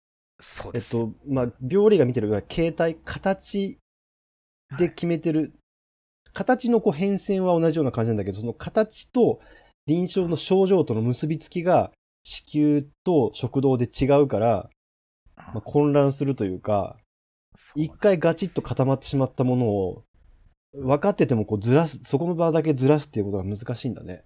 [0.41, 0.97] そうです。
[0.97, 3.79] えっと、まあ、病理が見てるから形態、形
[4.79, 5.55] で決めてる、
[6.33, 9.41] 形のこう変遷は同じような感じなんだけど、その形と
[9.87, 11.91] 臨床の症状との結びつきが
[12.23, 14.71] 子宮と食道で違うから、
[15.55, 16.97] まあ、混乱するというか、
[17.75, 20.05] 一回ガチッと固まってしまったものを、
[20.75, 24.25] 分かっててもこうずらす、そこの場だけずらすっていうことが難しいんだね。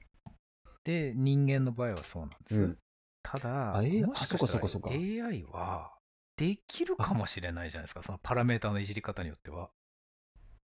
[0.85, 2.63] で、人間の場合はそうなんです。
[2.63, 2.79] うん
[3.23, 5.93] ただ、あえもしかしたら AI は
[6.37, 9.71] できるかもしれないじゃないですか、そのパラメーターのいじり方によっては。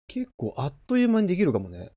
[0.07, 1.91] 結構あっという間にできるかもね。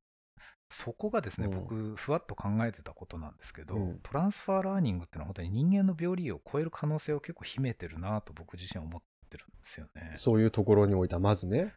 [0.68, 10.12] そこがですね、うん僕、ふわっと考えてたことなんですけど、うんトランスファーラーニングっていうのは本当に人間の病理を超える可能性を結構秘めてるなと僕自身は思ってるんですよね。
[10.16, 11.74] そういうところにおいてはまずね。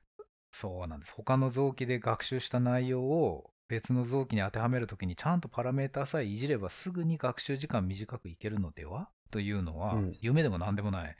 [0.51, 1.13] そうなんです。
[1.13, 9.09] 他の臓器で学習した内容を別の臓器に当てはめるときにちゃんとパラメーターさえいじればすぐに学習時間短くいけるのでは？
[9.31, 11.15] というのはうん夢でも何でもない。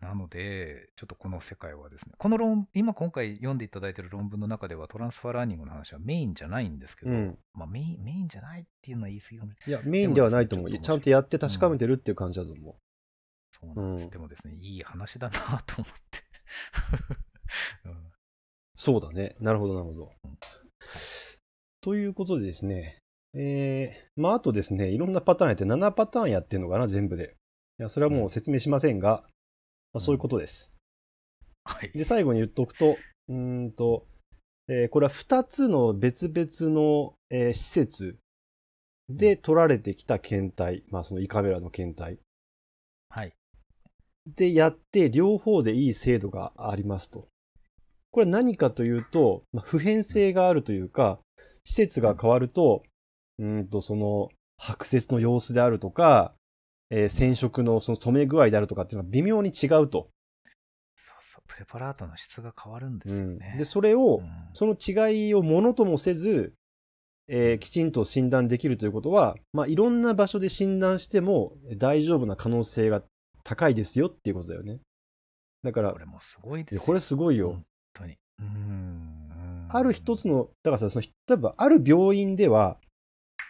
[0.00, 9.82] なので、ちょっとこの世界はですね、この論、今今回読んでいただいている論文の中ではトランスファーラーニングの話はメインじゃないんですけど、うんまあメイン、メインじゃないっていうのは言い過ぎかもしれない。
[9.82, 10.70] いや、メインではないと思う。
[10.70, 12.74] でもちゃんとやって確かめてるっていう感じだと思う。
[13.52, 14.04] そうなんです。
[14.04, 16.24] うんでもですね、いい話だなと思って。
[17.86, 18.14] うん
[18.76, 19.36] そうだね。
[19.40, 20.38] なるほど、なるほどうん。
[21.80, 22.98] ということでですね、
[23.34, 27.36] えー、まあ、あとですね、いろんなパターンやって7パターンやってるのかな、全部で。
[27.78, 29.24] いや、それはもう説明しませんが、
[29.92, 30.70] まあ、そういうことです。
[31.64, 31.90] はい。
[31.92, 32.96] で、最後に言っとくと、
[33.28, 34.06] うーんと、
[34.68, 38.16] えーこれは2つの別々の、えー施設
[39.08, 42.18] で取られてきた検体、まあ、その胃カメラの検体
[43.10, 43.32] はい。
[44.26, 47.28] でやって、両方でいい精度がありますと。
[48.10, 51.18] これは何かというと、まあ、普遍性があるというか、
[51.64, 52.82] 施設が変わると、
[53.38, 56.34] うーんと、その、白節の様子であるとか、
[56.90, 60.08] えー染色のその染め具合であるとかっていうのは微妙に違うと。
[60.96, 63.50] そうそう、プレパラートの質が変わるんですよね。
[63.52, 66.54] うんで、それを、うんその違いをものともせず、
[67.28, 73.02] えーきちんと診断できるということは、まあ、いろんな場所で診断しても大丈夫な可能性が
[73.42, 74.80] 高いですよっていうことだよね。
[75.62, 77.50] だからこ、れもすごいですこれすごいよ。
[77.50, 78.16] 本当に。
[78.38, 79.68] うーん。
[79.70, 82.78] ある一つの、だからさ、その例えばある病院では、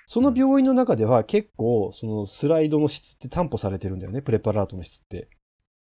[0.07, 5.29] その病院の中では結構、そのスライドの質って担保されてるんだよね、プレパラートの質って。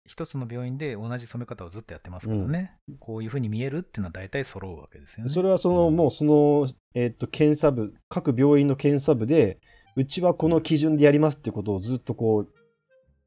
[0.07, 2.77] 一つの病院で同じ染め方をずっとやってますからね。
[2.99, 5.33] こういうふうに見えるっていうのは大体揃うわけですよね。
[5.33, 9.59] それはその、うんもうその、えっと、検査部、各病院の検査部で、
[9.95, 12.53] うちはこの基準でやりますってことをずっとこう、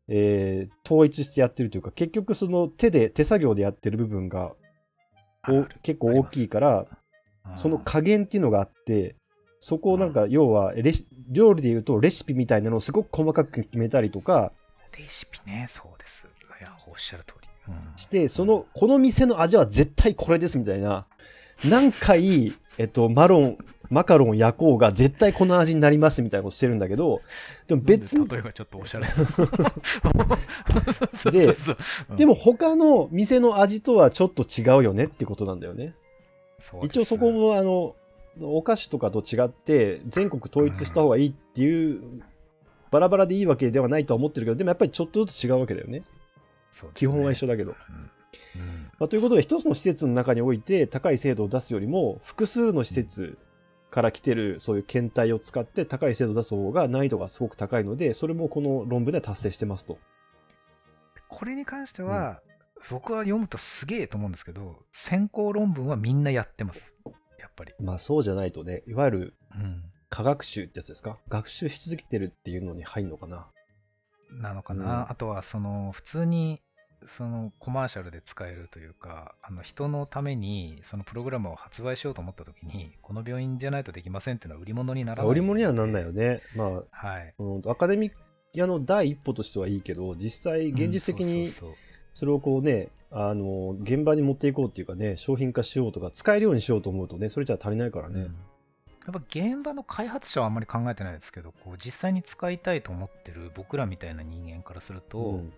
[0.06, 4.52] えー統一してやってるというか、結局その手で、手作業でやってる部分が
[5.82, 6.86] 結構大きいから、
[7.44, 9.16] うんその加減っていうのがあって、
[9.60, 14.52] そこをなんか、要はレシ、料理で言うとレシピみたいなのをすごく細かく決めたりとか
[14.96, 16.26] レシピね、そうです。
[16.60, 17.48] いや、おっしゃる通り。
[17.68, 21.06] うんして、その、この店の味は絶対これですみたいな、
[21.64, 23.58] 何回、えっと、マロン、
[23.90, 27.22] マカロンを焼こうが絶対この味になりますみたいなことしてるんだけど、
[27.66, 29.06] でも別に例えがちょっとおしゃれ。
[31.32, 31.54] で
[32.16, 35.94] でも他の店の味とはちょっと違うよねってことなんだよね。
[36.58, 37.96] そうです一応そこもあの
[38.40, 42.22] お菓子とかと違って全国統一した方がいいっていう、
[42.90, 46.00] バラバラでいいわけではないとは思ってるけどでもやっぱりちょっとずつ違うわけだよね。
[46.00, 46.04] ね。
[46.94, 48.10] 基本は一緒だけど、うん。
[48.60, 48.90] うん。
[48.98, 53.38] まあ、ということで一つの施設の中において高い精度を出すよりも複数の施設
[53.90, 59.98] から来てるそういう検体を使って高い精度を出す方が難易度がすごく高いのでそれもこの論文では達成してますと。
[61.28, 62.40] これに関しては、
[62.90, 66.94] 僕は読むとすげえと思うんですけど、先行論文はみんなやってます。
[67.64, 67.84] やっぱり。
[67.84, 69.82] まあそうじゃないとねいわゆるうん。
[70.10, 71.18] 科学習ってやつですか？
[71.28, 73.46] 学習し続けてるっていうのに入るのかな？
[74.40, 75.10] なのかな、うん。
[75.10, 76.62] あとはその普通に
[77.04, 85.30] そのコマーシャルで使えるというかあの人のためにそのプログラムを発売しようと思った時にこの病院じゃないとできませんっていうのは売り物にならない。
[85.30, 86.40] 売り物にはなんないよね。
[86.56, 87.34] まあはい。
[87.38, 88.10] うんアカデミ
[88.60, 91.87] アの第一歩としてはいいけど実際現実的にうんそうそうそ
[92.26, 98.14] れをこうねあの現場に持っていこうっていうかね商品化しようとか使えるようにしようと思うとねそれじゃ足りないからね。
[98.14, 105.52] そううん、やっぱ現場の開発者はあんまり考えてないですけどこう実際に使いたいと思ってる僕らみたいな人間からすると、うん。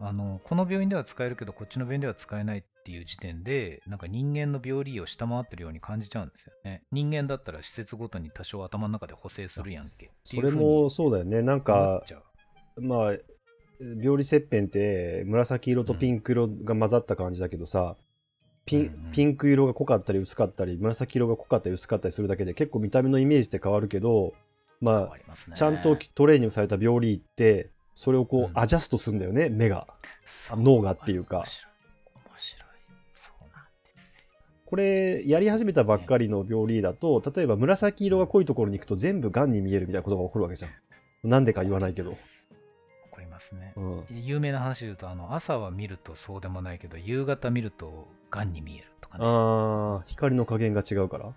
[0.00, 6.82] あのこの病院では使えるけどこっちの病院では使えないっていう時点でなんか人間の病理を下回ってるように感じちゃうんですよね。
[6.90, 11.42] 人間だったら施設ごとに多少頭の中で補正するやんけそれもそうだよね。
[11.42, 12.02] なん思か
[12.76, 13.12] まあ
[13.80, 17.96] 病理切片って紫色とピンク色が混ざった感じだけどさ、
[18.66, 24.32] ピンピンク色が濃かったり薄かったり紫色が濃かったり薄かったりするだけで結構見た目のイメージって変わるけど
[24.80, 28.50] 変まあちゃんとトレーニングされた病理ってそれをこう、うん。
[28.54, 29.86] アジャストするんだよね目が。
[30.50, 31.44] 脳がっていうか。
[34.66, 40.70] これやり始めたばっかりの病理だと例えば紫色が濃いところに行くと全部がんに見えるみたいなことが起こるわけじゃん。
[41.28, 42.16] なんでか言わないけど、
[43.34, 43.72] ますね。
[43.76, 49.24] うん、有名な話で言うとあの朝は見るとそうでもないけど夕方見るとがんに見えるとかね。
[49.24, 51.32] あー光の加減が違うから？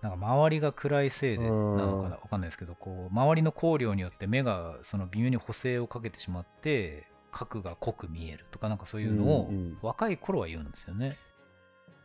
[0.00, 1.76] なんか周りが暗いせいでなうん。
[1.76, 9.78] のかなわかんないですけど、こう周りの光量によって目がその微妙に補正をかけてしまって、角が濃く見えるとかなんかそういうのをうんうん。
[9.82, 11.16] 若い頃は言うんですよね。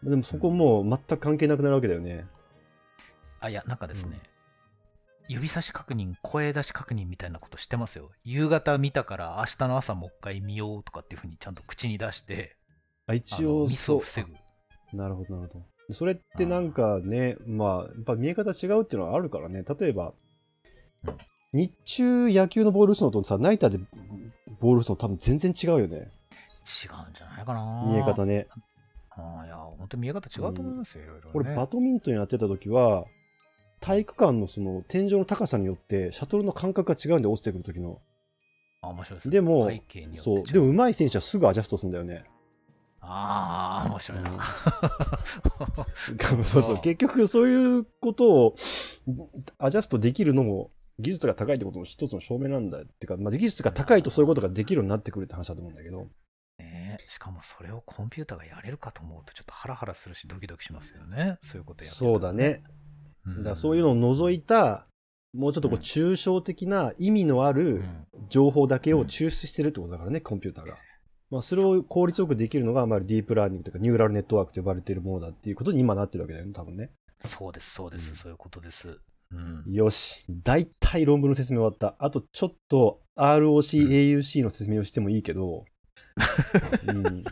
[0.04, 2.26] でもそこもう全く関係なくなるわけだよね。
[3.40, 4.20] あ、いや、なんかですね、
[5.28, 8.12] 指差し確認、声出し確認みたいなことしてますよ。
[8.24, 12.56] 夕方見たから明日の朝もう一回見ようとかっていうふうにちゃんと口に出して、
[13.08, 14.98] ああ一応のミスをそう防ぐ。
[14.98, 15.94] なるほど、なるほど。
[15.94, 19.64] それってなんかね、まあ、やっぱ見え方違うっていうのはあるからね。
[19.64, 20.14] 例えば
[21.06, 21.18] うん、
[21.54, 23.80] 日中野球のボール打つのとさ、ナイターで
[24.60, 25.98] ボールと多分全然違うよね。
[25.98, 27.86] 違うんじゃないかな。
[27.88, 28.48] 見え方ね。
[29.10, 31.32] ああいや、本当見え方違うと思いますよ、いろいろ、ね。
[31.34, 33.06] 俺、バドミントンやってた時は、
[33.84, 38.00] 体育館のその天井の高さによって、シャトルの感覚が違うんで、落ちてくる時の。
[38.82, 39.32] あ面白いですね。
[39.34, 40.40] でも背景によってそう。
[40.40, 42.24] 違でも、上手い選手はすぐアジャストするんだよね。
[43.02, 44.32] ああ、面白いな。
[46.46, 46.82] そうそう。
[46.82, 48.56] 結局、そういうことを
[49.58, 56.08] アジャストできるのも、技術が高いってことの一つの証明なんだっていうか、まあ、技術が高いとそういうことができるようになってくるって話だと思うんだけど。
[56.60, 62.62] ねえしかもそれをコンピューターがやれるかと思うとちょっとハラハラするしドキドキしますよねそういうことやってたらそうだね。
[63.26, 64.88] うんだからそういうのを除いた、
[65.34, 70.78] もうちょっとこううん抽象的な意味のあうるん情報だけを抽出してるってことだからね、コンピューターが。
[71.32, 76.92] まあ、それを効率よくできるのが、まあ、ディープラーニングとか、ニューラルネットワークと呼ばれているものだっていうことに今なってるわけだよね、多分ね。
[77.26, 79.00] そうですそうです、うんそういうことです
[79.32, 80.26] うんよし。
[80.30, 81.96] 大体論文の説明終わった。
[81.98, 85.66] あと、ちょっと ROC、うん AUC の説明をしてもいいけど、
[86.88, 87.24] うん、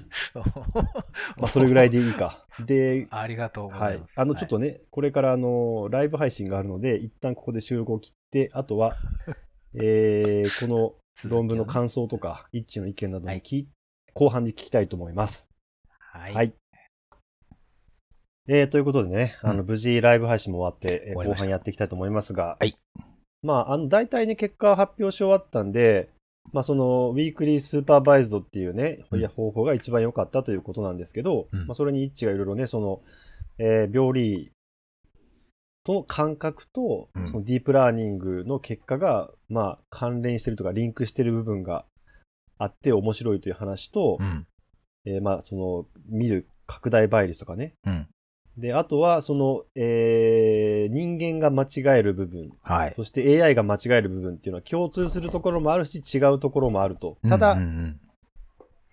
[1.39, 2.45] まあ、それぐらいでいいか。
[2.65, 4.07] で、ありがとうござはいいま。
[4.07, 4.13] す。
[4.15, 8.95] あの、ちょっとね、これから、あの、ライブ配信があるので、一旦ここで収録を切って、あとは、
[9.75, 10.95] えー、この
[11.29, 13.67] 論文の感想とか、一致の意見なども聞い
[14.13, 15.47] 後半で聞きたいと思います。
[15.99, 16.53] はい、はい。
[18.47, 22.75] えー、ということでね、あのうん無事ライブ配信も終わって、後半やっていきたいと思いますが、はい。
[23.43, 26.09] まあ、あの大体ね、結果は発表し終わったんで、
[26.53, 31.67] まあ、その weakly supervised っていうね、方法が一番良かったということなんですけど、うん。
[31.67, 33.01] まあ、それに一致がいろいろね、その、
[33.57, 34.51] えー病理
[35.83, 37.27] との感覚と、うん。
[37.29, 41.85] そのディープラーニングの結果が、まあ、関連してるとか、リンクしてる部分が
[42.57, 44.47] あって面白いという話と、うん。
[45.05, 47.73] えーまあ、その、見る拡大倍率とかね。
[47.85, 48.07] うん
[48.57, 52.93] で、あとは、その、えー人間が間違える部分、はい。
[52.95, 57.17] そして AI が間違える部分っていうのは共通するところもあるし、違うところもあると。
[57.29, 57.99] ただ、うんうん。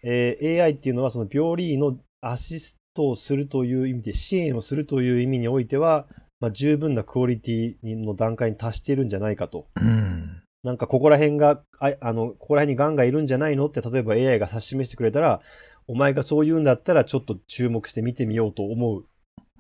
[0.05, 6.07] えー AI っていうのは、その病理のアシストをするという意味で、支援をするという意味においては、
[6.41, 9.67] まあ、十分なクオリティの段階に達しているんじゃないかと。
[9.81, 9.89] うん。
[9.89, 13.67] うんなんかここら辺が、ああの、ここら辺にガンがいるんじゃないの？
[13.67, 15.41] って、例えば AI が指し示してくれたら、
[15.87, 18.99] お前がそう言うんだったら、ちょっと注目して見てみようと思う。
[18.99, 19.05] うん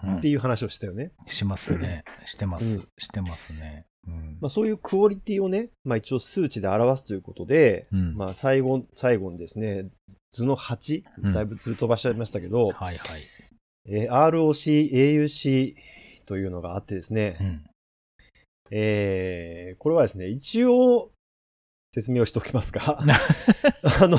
[0.07, 1.13] っていう話をしたよね。
[1.27, 2.05] しますね。
[2.25, 2.89] してます、うん。
[2.99, 3.87] してますね。
[4.07, 4.39] うん。
[4.41, 8.15] まあ、そういうクオリティをね、まあ、一応数値で表すということで、うん。
[8.15, 9.89] まあ、最後、最後にですね、
[10.33, 11.33] 図の8、うん。
[11.33, 13.23] だいぶ図飛ばしちゃいましたけど、はいはい、
[13.87, 15.75] えー ROC、AUC
[16.27, 17.65] というのがあってですね、うん、
[18.71, 21.11] えーこれはですね、一応、
[21.95, 22.99] 説明をしておきますか。
[23.03, 24.19] あの、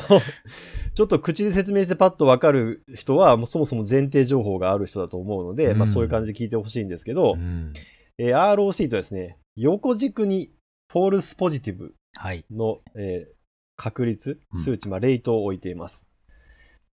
[0.93, 7.73] ちょっと口で説明してパッとわかる人は、もうそもそも前提情報がある人だと思うので、うんまあそういう感じで聞いてほしいんですけど、うん
[8.17, 10.51] えー ROC とはですね、横軸に
[10.91, 13.39] フォールスポジティブはいの、えー
[13.77, 16.05] 確率うん、数値、まあ、レートを置いています。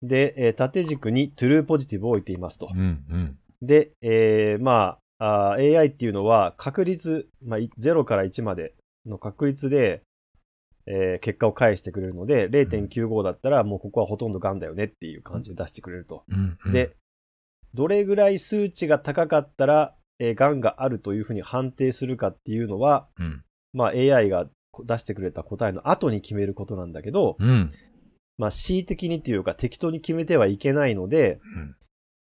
[0.02, 2.70] で、えー縦軸にトゥルーポジティブを置いていますと。
[2.74, 2.82] うんう
[3.16, 8.74] んで、えーまあ AI っていうのは確率、まあ、い0から1まで
[9.06, 10.02] の確率で、
[10.86, 16.24] えー結果を返してくれるので、0.95だったらもうここはほとんどガンだよねっていう感じで出してくれると。
[16.28, 16.96] うんうんで、
[17.74, 23.42] どれぐらい数値が高かったら、えー、がんがあるというふうに判定するかっていうのは、うん
[23.72, 24.46] まあ、AI が
[24.84, 27.72] 出してくれた答えの後に決めることなんだけど、うん
[28.38, 31.76] まあ、恣意的にというか適当に決めてはいけないので、うん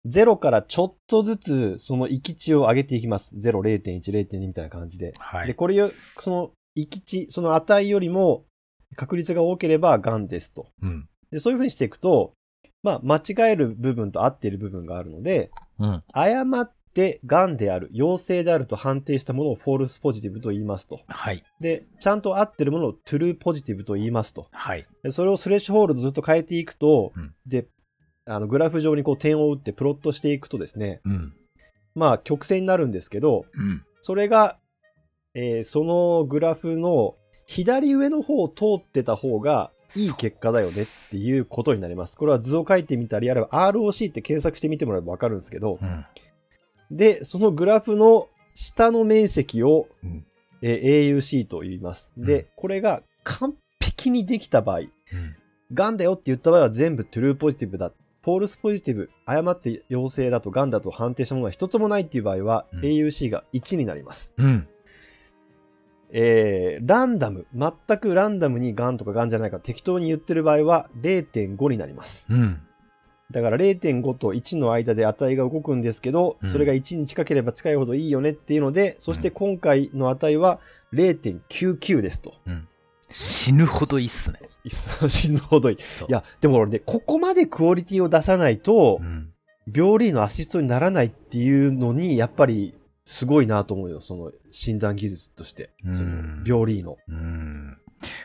[0.05, 3.35] 0からちょっとずつその閾値を上げていきます。
[3.35, 5.11] 0、0.1、0.2みたいな感じで。
[5.11, 8.45] で、はいこれよ、その閾値、その値よりも
[8.95, 10.67] 確率が多ければがんですと。
[10.81, 11.09] うん。
[11.31, 12.33] で、そういうふうにしていくと、
[12.83, 16.03] まあ、間違える部分と合っている部分があるので、うん。
[16.13, 21.01] 誤ってがんである、陽性であると判定したものを false positive と言いますと。
[21.07, 21.43] はい。
[21.59, 24.47] で、ちゃんと合ってるものを true positive と言いますと。
[24.51, 24.87] はい。
[25.03, 27.33] でそれを threshold ずっと変えていくと、うん。
[27.45, 27.67] で、
[28.25, 31.33] あのグラフ上にこう点を打ってプロットしていくとですね、うん。
[31.95, 33.83] まあ曲線になるんですけど、うん。
[34.01, 34.57] それが、
[35.39, 42.17] えーそのグラフの左上の方を通ってた方がいい結果だよねっていうことになります。
[42.17, 46.05] これは図を書いてみたり、あるいは ROC って検索してみてもらえばわかるんですけどう、ん
[46.91, 50.25] で、そのグラフの下の面積を、うん
[50.61, 52.09] えー AUC と言います。
[52.17, 54.87] うんで、これが完璧にできた場合、うん
[55.97, 57.91] だよって言った場合は全部 true positive だ。
[58.23, 64.33] false positive、誤って陽性だとガンだと判定したものが一つもないっていう場合は、うん AUC が1になります。
[64.37, 64.67] うん
[66.11, 72.25] えーランダム、全くランダムにガンとかガンじゃないか適当に言ってる場合は0.5になります。
[72.29, 72.61] うん。
[73.31, 76.49] だから0.5と1の間で値が動くんですけど、うん。
[76.49, 80.59] それが1に近ければ近いほどいいよねっていうので、そして今回の値は
[80.93, 82.33] 0.99ですと。
[83.09, 84.39] 死ぬほどいいっすね。
[85.09, 85.77] 死ぬほどいい。
[85.77, 85.79] い
[86.11, 89.33] や、でも俺ね、ここまでクオリティを出さないとう、ん、
[89.73, 92.75] 病理のアシストにならないっていうのに、やっぱり
[93.07, 95.69] すごいなと思うよ、その診断技術として。
[95.85, 96.97] うんその病理の。
[97.07, 97.77] うん。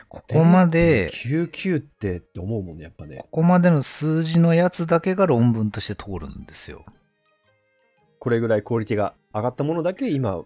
[0.09, 3.27] ここまで、99ってって思うもんね、やっぱねこ。
[3.31, 6.83] こまでの数字のやつだけが論文として通るんですよ。
[8.19, 10.45] これぐらいクオリティが上がったものだけ今、ん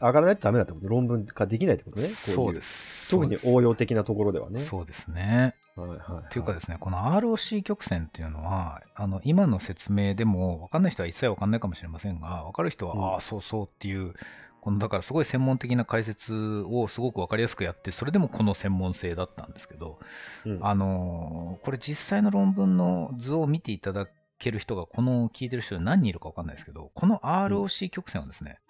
[0.00, 2.08] 上がらないとダメだってこと論文化できないってことね。
[2.08, 3.10] そうです。
[3.10, 4.58] 特に応用的なところではね。
[4.58, 5.54] そうですね。
[5.76, 14.14] はいはいはい、というかですね、この ROC 曲線っていうのは、あの今の説明でも分かんない人は一切分かんないかもしれませんが、分かる人は、うんああ、そうそうっていう、
[14.62, 19.98] このだからすごい専門的な解説をすごく分かりやすくやって、それでもこの専門性だったんですけど、
[20.46, 24.08] うんあのーこれ実際の論文の図を見ていただ
[24.38, 28.60] ける人が、この聞いてる人で何人いるか分かんないですけど、この ROC 曲線はですね、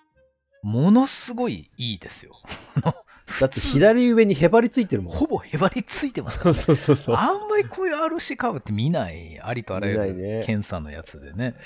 [0.63, 2.33] ものすごいいいですよ。
[3.41, 5.13] だって左上にへばりついてるもん。
[5.13, 7.17] ほぼへばりついてますかそうらそうそうそう。
[7.17, 11.57] あんまりこういう RC カーブって見ない、ありとあらゆる検査のやつでね。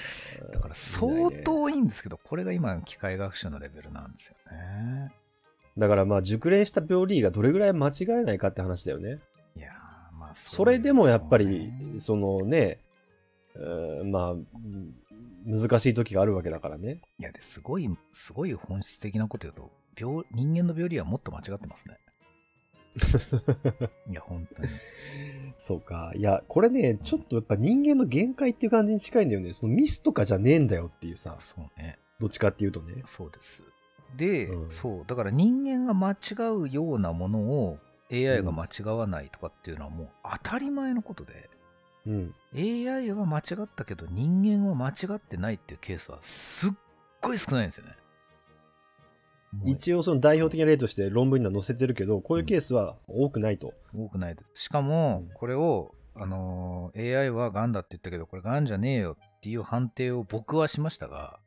[0.53, 5.12] だから相当いいんですけど、これが今の機械学習のレベルなんですよね。
[5.76, 9.18] だからまあ熟練した病理がどれぐらい間違えないかって話だよね。
[9.57, 12.78] いやーまあそれでもやっぱりそのね、
[13.55, 14.95] うんまあうん
[15.45, 17.01] 難しい時があるわけだからね。
[17.18, 21.99] いや、ですごい、すごい本質的なこと言うと、病人間の病理はもっと間違ってますね。
[24.11, 24.68] いや、本当に。
[25.57, 26.12] そうか。
[26.16, 29.53] いや、これね、ちょっとやっぱ人間の限界っていう感じに近いんだよね。
[29.53, 31.99] そのミスとかじゃねえんだよっていうさ、そうね。
[32.18, 33.03] どっちかっていうとね。
[33.07, 33.62] そうです。
[34.16, 36.16] で、うんそう、だから人間が間違
[36.59, 37.78] うようなものを
[38.12, 40.09] AI が間違わないとかっていうのはもう
[40.43, 41.49] 当たり前のことで、
[42.07, 42.34] うん。
[42.55, 46.70] AI は間違ったけど人間は間違ってないっていうケースはすっ
[47.20, 47.92] ごい少ないんですよね。
[49.64, 53.74] 一応その代表的な例として論文には載せてるけど、こういうケースは多くないと。
[53.94, 54.64] 多くないです。
[54.64, 61.40] しかもうん、これを、あのー AI は癌だって言ったけど、これ癌じゃねえよっていう判定を僕はしましたが、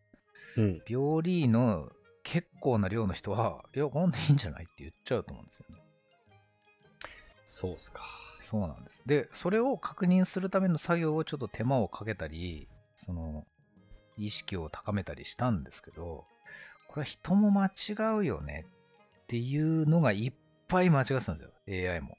[0.58, 0.82] うん。
[0.86, 1.90] 病理の
[2.24, 5.82] 結構な量の人は、いや、癌でいいんじゃないって言っちゃうと思うんですよね。
[7.46, 8.04] そうっすか。
[8.44, 9.02] そうなんです。
[9.06, 13.46] で、それを確認するための作業をちょっと手間をかけたり、その、
[14.18, 16.26] 意識を高めたりしたんですけど、
[16.88, 17.72] これは人も間違
[18.18, 18.66] うよね
[19.24, 20.34] っていうのがいっ
[20.68, 22.18] ぱい間違ってたんですよ、AI も。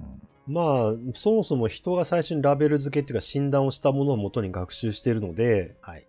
[0.00, 6.06] うん、まあ、そもそも人が最初にラベル付けっていうか診断をしたものを元に学習しているので、はい。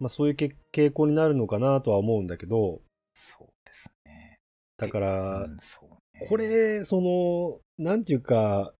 [0.00, 2.80] まあそういうけ傾向になるのかなとは思うんだけど、
[3.14, 4.40] そうですね。
[4.76, 8.72] だから、うんそうねこ、れ、その、なんていうか、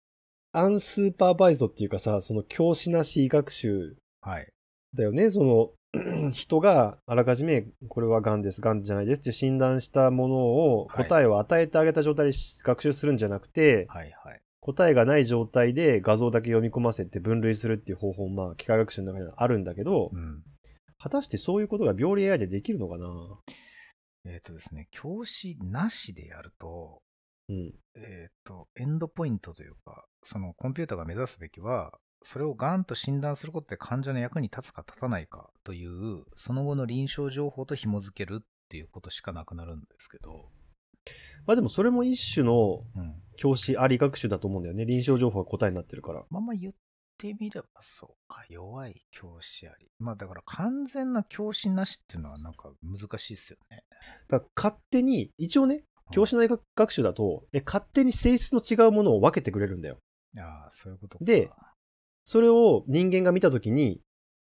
[0.52, 4.48] アンスーパーバイズドっていうかさ、その教師なし学習はい。
[4.94, 5.30] だよね。
[5.30, 5.70] その、
[6.32, 14.40] 人があらかじめ、これは癌です、癌じゃないですって診断したものを、はい答えを与えてあげた状態で学習するんじゃなくて、はいはい。
[14.60, 20.42] 答えがない状態で画像だけ読み込ませて分類するっていう方法も、まあ、機械学習の中にはあるんだけど、うん。
[20.98, 23.06] 果たしてそういうことが病理 AI でできるのかな？
[24.26, 26.98] えっ、とですね、教師なしでやると、
[27.48, 27.74] うん。
[27.94, 40.50] えっ、と、エンドポイントというか、そのコンピューターが目指すべきは、それをがんと診断することで患者の役に立つか立たないかという、その後の臨床情報と紐づけるっていうことしかなくなるんですけど、
[41.46, 43.22] まあでもそれも一種のうん。
[43.38, 44.84] 教師あり学習だと思うんだよね。
[44.84, 46.24] 臨床情報が答えになってるから。
[46.28, 46.72] まあまあ言っ
[47.16, 49.88] てみればそうか、弱い教師あり。
[50.00, 53.84] まあだから完全な教師なしっていうのはなんか難しいですよね。
[54.28, 59.98] だから勝手に、一応ね、教師内学習だと、え勝手に性質の違うものを分けてくれるんだよ。
[60.38, 61.24] ああ、そういうことか。
[61.24, 61.50] で
[62.24, 64.02] それを人間が見たときに、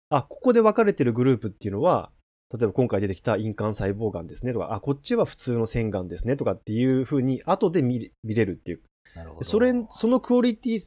[0.10, 2.12] あ、ここで分かれてるグループっていうのは、
[2.54, 8.82] 例えば今回出てきた陰管細胞がんですねとか、あ、こっちは普通の腺がんですねとかっていうふうに後で見れ見れるっていう。
[9.16, 9.43] なるほど。
[9.43, 10.84] それ、そのクオリティ、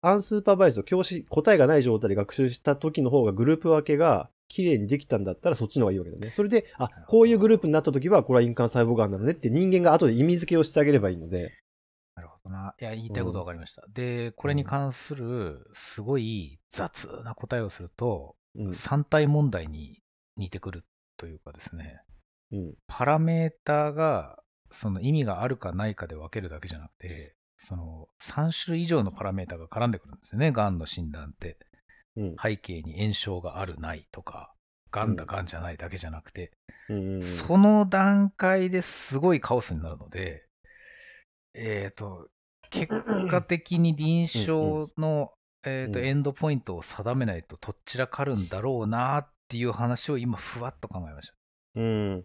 [0.00, 6.30] アンスーパーバイズド、教師、答えがない状態で学習した時の方がグループ分けが綺麗にできたんだったらそっちの方がいいわけだね。
[6.30, 11.54] それで、あ、こういうグループになった時はこれは陰管細胞がんなのねって人間が後で意味付けをしてあげればいいので、
[12.14, 12.74] なるほどな。
[12.78, 13.86] いや、言いたいことわかりました。
[13.88, 20.02] で、これに関する、すごい雑な答えをすると、うん、三体問題に
[20.36, 20.84] 似てくる
[21.16, 22.02] というかですね、
[22.52, 24.38] うん、パラメーターが、
[24.70, 31.58] その意味があるかないかで分けるだけじゃなくて、その3種類以上のパラメーターが絡んでくるんですよね、がんの診断って。
[32.16, 34.52] うん、背景に炎症があるないとか、
[34.90, 36.52] がんだがんじゃないだけじゃなくて、
[36.88, 40.44] うん、うん、その段階ですごいカオスになるので、
[41.54, 42.28] えっ、と、
[42.70, 42.92] 結
[43.28, 45.32] 果的に臨床の、
[45.64, 51.34] えーとうんエンドポイントを定めないととっちらかるんだろうなっていう話を今、ふわっと考えました。
[51.76, 52.24] うん。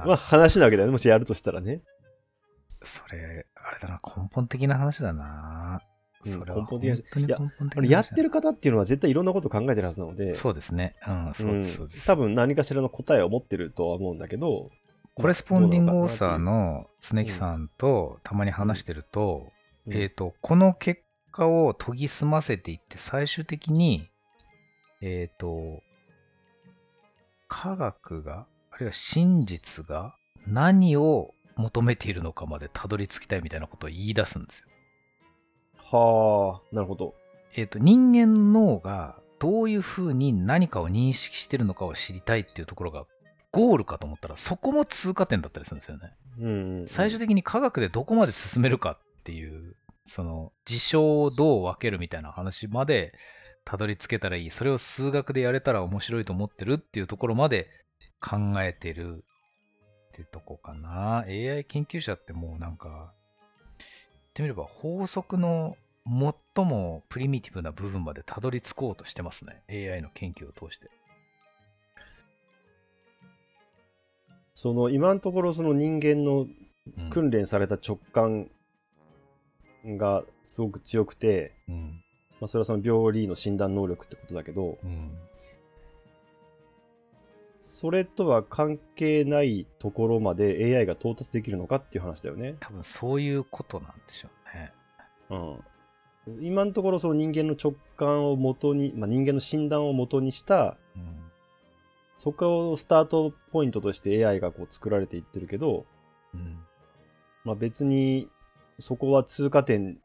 [0.06, 0.08] ー。
[0.08, 1.82] まあ話なわけだよねもしやるとしたらね。
[2.82, 5.82] それ、あれだな、根本的な話だな。
[5.84, 10.34] うんそれは根本的な本当にいや根本的あな話だれやってる方っていうのは絶対いろんなこと考えてるはずなので。
[10.34, 10.96] そうですね。
[11.08, 12.08] うん、そうです、そうです。
[12.08, 14.70] 多分何かしらの答えを持ってるとは思うんだけど。
[15.16, 19.48] コレスポンディングオーサーの常木さんとたまに話してると、
[19.88, 21.02] のかなえっ、と、この結
[21.38, 24.10] 果を研ぎ澄ませていって、最終的に、
[25.02, 25.84] えっ、と、
[27.48, 30.16] 科学が、あるいは真実が
[30.48, 34.68] 何を求めているのかまでたどり着きたいみたいなことを言い出すんですよ。
[35.92, 37.14] はあなるほど
[37.56, 43.06] えっ、と、人間の脳がどういうふうに何かを認識してるのかを知りたいっていうところが
[43.52, 46.14] ゴールかと思ったら、そこも通過点だったりするんですよね。
[46.40, 49.76] うんうん最終的に科学でどこまで進めるかっていう、
[50.08, 53.14] その事象をどう分けるみたいな話まで
[53.66, 54.52] たどり着けたらいい。
[54.52, 57.70] それを数学でやれたら面白いと思ってるっていうところまで
[58.22, 59.26] 考えてる
[60.10, 61.26] ってとこかな。
[61.28, 63.14] AI 研究者ってもうなんか、
[63.78, 63.88] 言
[64.30, 65.76] ってみれば法則の
[66.56, 69.64] 最もプリミティブな部分までたどり着こうとしてますね。
[69.70, 70.90] AI の研究を通して。
[74.54, 76.48] その今のところその人間の
[77.12, 78.50] 訓練された直感
[79.86, 82.04] がすごく強くて、うん。
[82.40, 85.12] まあ、それはその病理の診断能力ってことだけどうん。
[87.62, 92.56] それとは関係ないところまで AI が到達できるのかっていう話だよね。
[92.60, 94.72] 多分そういうことなんでしょうね。
[96.28, 101.18] うん、今のところその人間の直感を元に、まあ、人間の診断を元にしたうん。
[102.18, 105.86] そこをスタートポイントとして AI がこう作られていってるけど、
[106.34, 106.58] うん。
[107.44, 108.28] まあ、別に
[108.80, 109.98] そこは通過点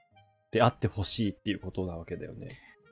[0.51, 2.49] であってほしいっていうことなわけだよね。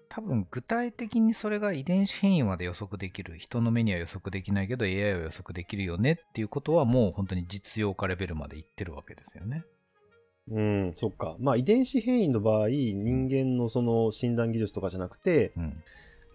[0.09, 9.65] 多分具体的にそれが遺伝子変異まで予測できる人の目には予測できないけど AI は予測できるよねっていうことはもう本当に実用化レベルまでいってるわけですよね。
[10.51, 11.37] うん、そっか。
[11.39, 15.83] まあ遺伝子変異の場合、人間のその診断技術とかじゃなくて、うん。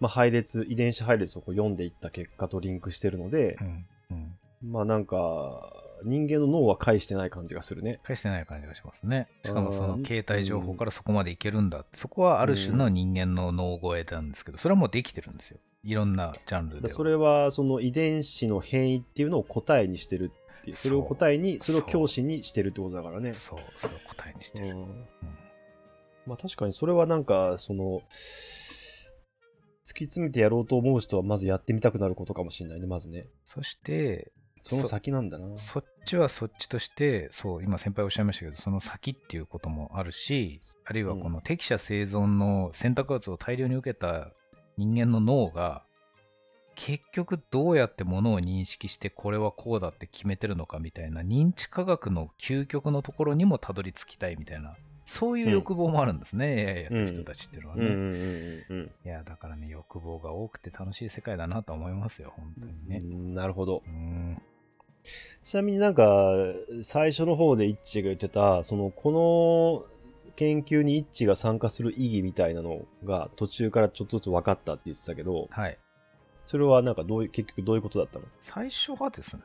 [0.00, 3.86] まあ、配列、遺伝子配列をこう読んでいった結果とリンクしてるのでう、ん。
[4.10, 4.38] うん。
[4.70, 5.72] まあなんか、
[6.04, 8.00] 人間の脳は介してない感じがするね。
[8.02, 9.28] 返してない感じがしますね。
[9.44, 15.58] しかもそうんの携帯情報からそこまでいけるんだって、そこはある種の人間の脳越えなんですけど、それはもうできてるんですよ。
[15.84, 16.94] いろんなジャンルでは。
[16.94, 23.34] それはその遺伝子の変異っていうのを答えにしてるっていう、それを答えに、それを教師にしてるってことだからね。
[23.34, 24.66] そう、それを答えにしてる。
[24.66, 25.06] うんうん
[26.26, 28.02] まあ確かにそれはなんか、その、
[29.86, 33.28] 突き詰めてやろうと思う人はまずやってみたくなることかもしれないね、まずね。
[33.44, 34.32] そして、
[34.68, 35.56] その先なんだな。
[35.58, 44.32] そっちはそっちとして、そう、今先輩おっしゃいましたけど、その先っていうこともあるし、あるいはこの適者生存の選択圧を大量に受けた
[44.76, 45.84] 人間の脳が、
[46.74, 57.86] 結局どうやってものを認識してこれはこうだって決めてるのかみたいな認知科学の究極のところにもたどり着きたいみたいな、そういう欲望もあるんですね、AI やってる人たちっていうのはね。
[57.86, 58.90] うんうんうんうんうん。
[59.04, 63.00] いや、だからね、欲望が多くて楽しい世界だなと思いますよ、本当にね。
[63.02, 63.82] うんなるほど。
[63.86, 64.42] うん。
[65.44, 66.32] ちなみになんか、
[66.82, 69.96] 最初の方でイッチが言ってた、その、この
[70.36, 75.78] 研究にイッチが参加する意義みたいなのが途中からちょっとずつ分かったって言ってたけど、はい。
[76.44, 78.24] それはなんかどういう、結局どういうことだったの？
[78.40, 79.42] 最初はですね、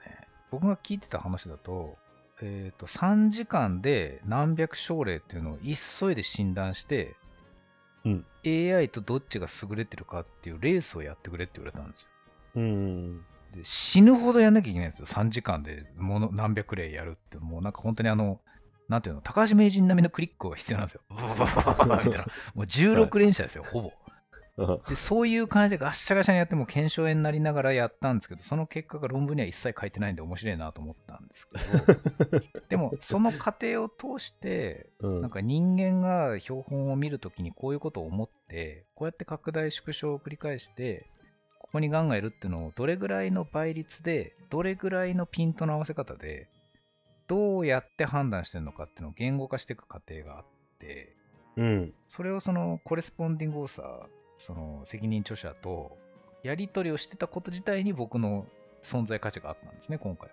[0.52, 1.98] 僕が聞いてた話だと、
[2.42, 7.16] えっ、と、3時間で何百症例っていうのを急いで診断して、
[8.04, 12.08] うん AI とどっちが優れてるかっていうレースをやってくれって言われたんですよ。
[12.56, 13.26] うん。
[13.52, 15.06] で死ぬほどやんなきゃいけないんですよ。
[15.06, 18.40] 3時間でもの何百例やるって、もうなんか本当にあの、
[18.88, 21.02] なんていうの、高橋名人並みのクリックが必要なんですよ。
[21.10, 22.26] みたいな。
[22.54, 23.92] もう16連射ですよ、ほぼ。
[24.88, 41.06] でそういう感じでガッシャガシャにやっても検証炎になりながらやったんですけど、その結果が論文には一切書いてないんで面白いなと思ったんですけど、 でもその過程を通して、うんなんか人間が標本を見るときにこういうことを思って、こうやって拡大縮小を繰り返して、
[41.72, 46.50] ここにがんがいるっていうのをどれぐらいの倍率で、どれぐらいのピントの合わせ方で、
[47.30, 50.46] どうやって判断してるのかっていうのを言語化していく過程があっ
[50.80, 51.16] て、
[51.56, 51.94] うん。
[52.10, 55.98] それをそのコレスポンディングをさ、その責任著者と
[56.44, 58.48] やり取りをしてたこと自体に僕の
[58.84, 60.30] 存在価値があったんですね、今回。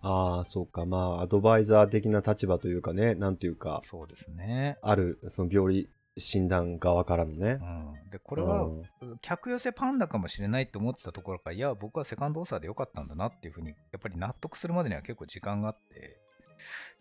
[0.00, 0.86] ああ、そうか。
[0.86, 4.78] まあ、アドバイザー的な立場というかね、なんていうか、そうですね。
[4.80, 8.06] ある、その病理診断側からのねう。
[8.06, 8.82] ん、で、これはうん
[9.20, 16.18] 客寄せパンダかもしれないって思ってたところから、いや、僕はセカンドオーサーでよかったんだなっていうふうに、やっぱり納得するまでには結構時間があって、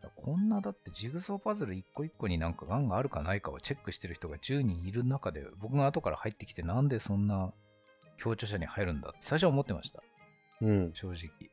[0.01, 7.53] いやこんなだってジグソーパズル一個一個になんかがんがあるかないかをチェックしてる人が10人いる中で、僕が後から入ってきて、なんでそんな
[8.17, 10.03] 協調者に入るんだって最初は思ってました。
[10.61, 10.91] うん。
[10.93, 11.49] 正直。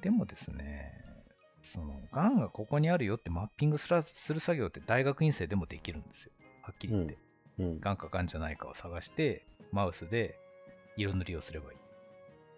[0.00, 0.92] でもですね、
[1.62, 6.32] その、がんがここにあるよってマッピングすらする作業って大学院生でもできるんですよ。
[6.62, 7.18] はっきり言って。
[7.58, 7.80] うん。
[7.80, 10.38] がんかがんじゃないかを探して、マウスで
[10.96, 11.78] 色塗りをすればいい。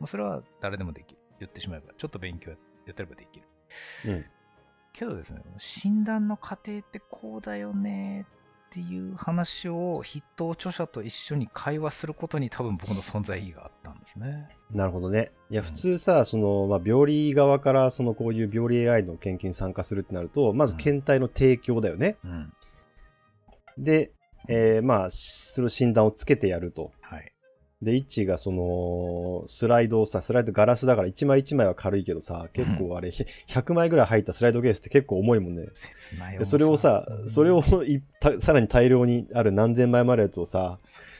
[0.00, 1.20] もうそれは誰でもできる。
[1.38, 1.92] 言ってしまえば。
[1.96, 3.46] ちょっと勉強ややってればできる。
[4.06, 4.24] うん。
[4.92, 8.26] けどですね、診断の過程ってこうだよね
[8.66, 14.48] っていう話を筆頭著者と一緒に会話することに多分 僕の存在意義があったんですね。
[14.70, 15.30] なるほどね。
[15.50, 22.16] いや、うん普通さ、その、まあ、病理側から、その、こういう病理 AI の研究に参加するってなると、まず検体の提供だよね。
[22.24, 22.52] うん。
[23.78, 24.12] で、
[24.48, 26.92] えーまあ、その診断をつけてやると。
[27.00, 27.31] はい。
[27.82, 35.66] で、イッチがその、スライドをさ、スライドガラスだから1枚1枚は軽いけどさ、結構あれ、ひ100枚ぐらい入ったスライドケースって結構重いもんね。
[35.74, 37.62] 切ないでそれをさ、それを
[38.40, 40.78] さらに大量にある何千枚もあるやつをさ、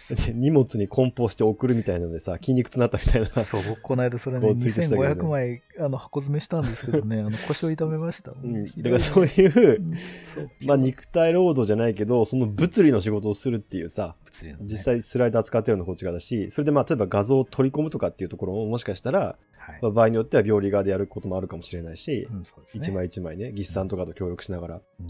[0.09, 3.45] で荷物に梱包して送るみたいなのでさ、筋肉痛になったみたいな。
[3.45, 5.15] そう、僕この間それね、こうツイートしたけどね。
[5.15, 8.33] 2500枚あの箱詰めしたんですけどね、 あの腰を痛めました。
[8.33, 9.97] うん、だからそういう、うん。
[10.27, 10.51] そう。
[10.67, 14.65] まあ肉体労働じゃないけど、その物理の仕事をするっていうさ、物理のね。
[14.71, 19.79] 実際スライダー使ってるのこっち側だし、それでまあ例えば画像を取り込むとかっていうところももしかしたら、はい。
[19.81, 22.45] まあ場合によっては病理側でやることもあるかもしれないし、うんね。
[22.75, 24.75] 一枚一枚ね、技師さんとかと協力しながら。
[24.77, 25.07] うん。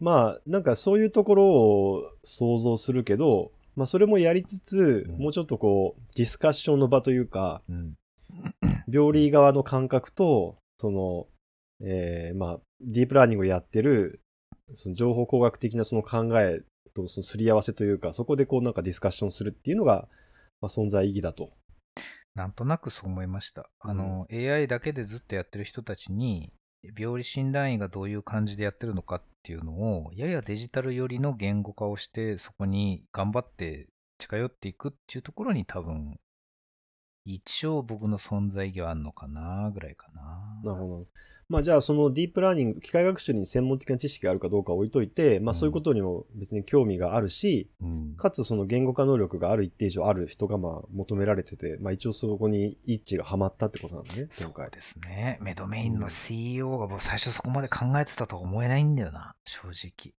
[0.00, 5.18] まあなんかそういうところを想像するけど、まあそれもやりつつ、うん。
[5.18, 7.94] もうちょっとこう、ディスカッションの場というか、うん。
[8.90, 11.26] 病理側の感覚と、その、
[11.86, 14.20] えーまあ、ディープラーニングをやってる、
[14.74, 16.62] その情報工学的なその考え
[16.94, 20.08] とそのすり合わせというか、そこでこうなんかディスカッションするっていうのが、
[20.64, 21.50] まあ、存在意義だと。
[22.34, 23.68] なんとなくそう思いました。
[23.80, 26.52] あの、AI だけでずっとやってる人たちに、
[26.98, 33.88] 病理診断医がどういう感じでやってるのかっていうのを、ややデジタル寄りの言語化をして、そこに頑張って
[34.18, 36.18] 近寄っていくっていうところに多分、
[37.26, 40.72] 一応僕の存在意義はあるのかなぐらいかな。
[40.72, 41.06] なるほど。
[41.48, 48.14] まあじゃあそのディープラーニング、機械学習に専門的な知識があるかどうかは置いといて、まあうんそういうことにも別に興味があるし、うん。
[48.16, 54.66] かつその言語化能力がある一定以上ある人がまあ求められてて、まあ一応そこに一致がハマったってことなんだね、今回。
[54.66, 55.38] そうですね。
[55.40, 60.14] メドメインの CEO が僕最初そこまで考えてたとは思えないんだよな、正直。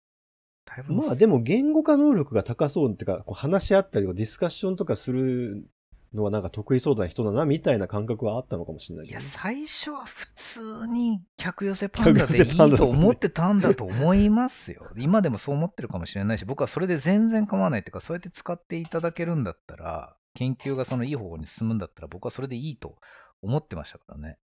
[0.87, 5.67] まあでも言語化能力が高そうっていうか、こう話し合ったりとかディスカッションとかする
[6.15, 9.35] のはなんか得意そうな人だなみたいな感覚はあったのかもしれないいや、けどね。
[9.37, 14.89] 最初は普通に客寄せパンダでいいと思ってたんだと思いますよ。
[14.97, 22.97] 今でもそう思ってるかもしれないし、僕はそれで全然構わないっていうか、そうやって使っていただけるんだったら、研究がそのいい方向に進むんだったら、僕はそれでいいと
[23.41, 24.37] 思ってましたからね。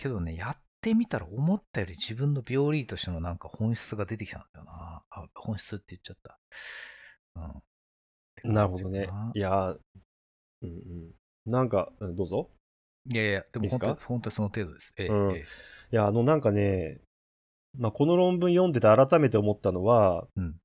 [0.00, 5.02] けどね、やってみたら思ったより自分の病理としてのなんか本質が出てきたんだよな。
[5.10, 6.38] あ、本質って言っちゃった。
[8.44, 8.52] うん。
[8.54, 9.08] なるほどね。
[9.34, 9.76] いやー、
[10.62, 11.52] うんうん。
[11.52, 12.50] なんか、うんどうぞ。
[13.06, 14.92] じいやいや、でも本当本当にその程度です。
[14.96, 15.44] ええうんええ
[15.90, 17.00] いや、あのなんかね、
[17.78, 20.56] まあ、この論文読んでて改めて思ったのは、うん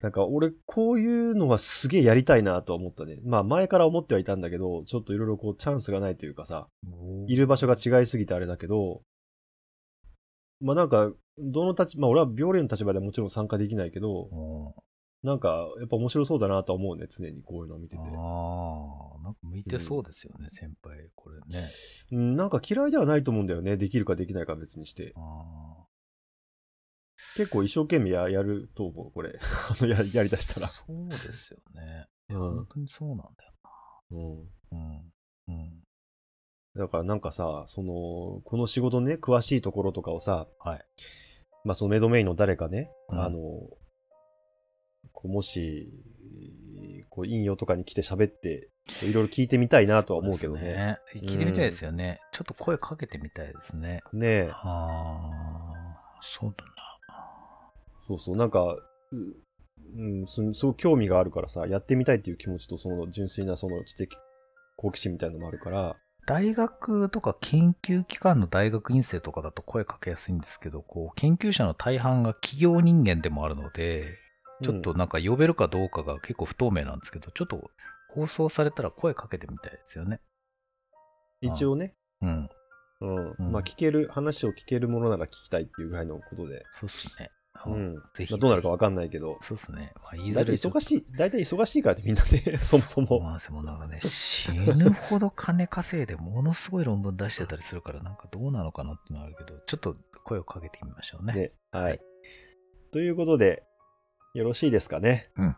[0.00, 3.18] なんか俺こういうのはすげえやりたいなと思ったね。
[3.24, 6.68] まあ前から思ってはいたんだけど、ちょっといろいろこうチャンスがないというかさ、
[7.26, 9.02] いる場所が違いすぎてあれだけど、
[10.60, 14.28] まあなんか、どの立ち、まあ俺は病理の立場ではもちろん参加できないけど、
[15.28, 18.02] なんかやっぱ面白そうだなとは思うね、常にこういうのを見てて。
[18.02, 21.68] ああ、なんか向いてそうですよね、先輩、これね。
[22.12, 23.76] うん、なんか嫌いではないと思うんだよね。
[23.76, 25.12] できるかできないかは別にして。
[25.16, 25.84] あ
[27.36, 29.38] 結構一生懸命ややると思う、これ。
[29.68, 30.68] あのややりだしたあ、ら。
[30.68, 32.06] そうですよね。
[32.30, 33.52] うん本当にそうなんだよ
[34.10, 34.78] うん。
[34.78, 34.78] な。
[34.78, 35.12] うん。
[35.48, 35.82] うん。
[36.74, 40.84] だからなんかさ、その、この仕事ね、詳しいところとかをさ、はい。
[41.64, 43.38] まあ、そのメドメインの誰かね、うんあの、
[45.18, 45.92] こうもし、
[47.10, 48.70] こう、引用とかに来て喋って、
[49.02, 50.98] いろいろ聞いてみたいなとは思うけどそうですね。
[51.16, 52.20] 聞いてみたいですよね。
[52.30, 53.98] ちょっと声かけてみたいですね。
[54.12, 56.72] ねえ、ああ、そうだな。
[58.06, 58.78] そうそう、なんか、う
[59.96, 64.16] うん、すすごく興味があるからさ、やってみたいっていう気持ちと、その純粋なその知的
[64.76, 65.96] 好奇心みたいなのもあるから、
[66.26, 74.27] 大学とか研究機関の大学院生とかだと声かけやすいんですけど、こう、研究者の大半が企業人間でもあるので、
[74.62, 77.70] ちょっとなんか呼べるかどうかが結構不透明なんですけど、ちょっと
[78.10, 80.20] 放送されたら声かけてみたいですよね。
[81.40, 82.50] 一応ね、うん。
[83.00, 87.30] うんうんまあ聞ける、話を聞けるものなら聞きたいっていうぐらいのことで、そうっすね。
[87.66, 87.94] うん。
[88.14, 89.92] ぜひまあ、どうなるかわかんないけど、そうっすね。
[89.96, 93.20] まあ、言い大体づらい忙しい、大体忙しいからね、みんなね、 そもそも。
[93.20, 101.34] まあ、でもなんかね、死ぬほど金稼いで、ものすごい論文出してたりするから、なんかどうなのかなってのはあるけど、ちょっと声をかけてみましょうね。
[101.34, 102.00] ね、はい。
[102.92, 103.64] ということで、
[104.34, 105.30] よろしいですかね。
[105.36, 105.56] うん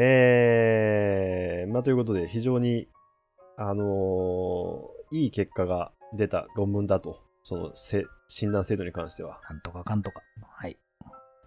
[0.00, 2.88] えー、まあということで、非常に、
[3.56, 9.40] あのーいい結果が出た論文だと、そのせ診断制度に関しては。
[9.48, 10.20] なんとかかんとか。
[10.50, 10.78] はい。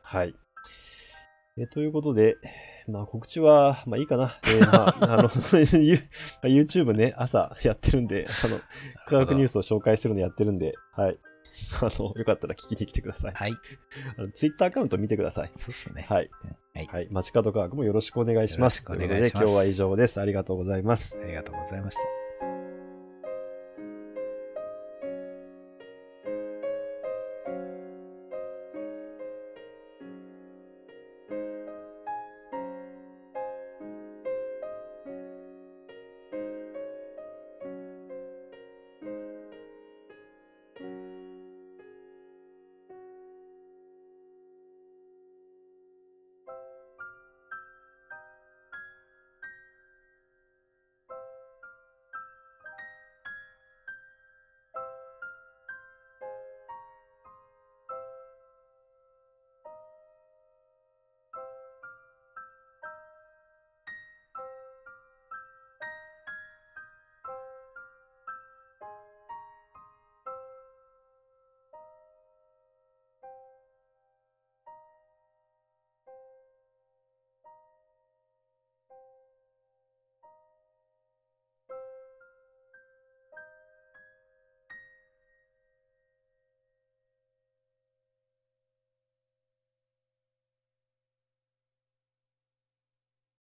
[0.02, 0.36] はい。
[1.58, 2.38] えということで、
[2.88, 4.40] まあ告知は、まあいいかな。
[4.46, 5.30] えーまあ、 あの、
[5.80, 6.00] ユ
[6.64, 8.60] YouTube ね、朝やってるんで、あの、
[9.06, 11.20] 科学ニュースを紹介してるのやってるんで、はい。
[11.82, 13.34] あの、よかったら聞きに来てください。
[13.34, 13.54] はい。
[14.18, 15.52] あの Twitter アカウント見てください。
[15.58, 16.06] そうっすね。
[16.10, 16.30] はい。
[16.76, 16.86] はい。
[16.86, 17.08] はい。
[17.12, 18.84] 街角科学もよろしくお願いします。
[18.84, 20.22] よろしくお願いしますということで、今日は以上です。
[20.22, 21.18] ありがとうございます。
[21.22, 22.21] ありがとうございました。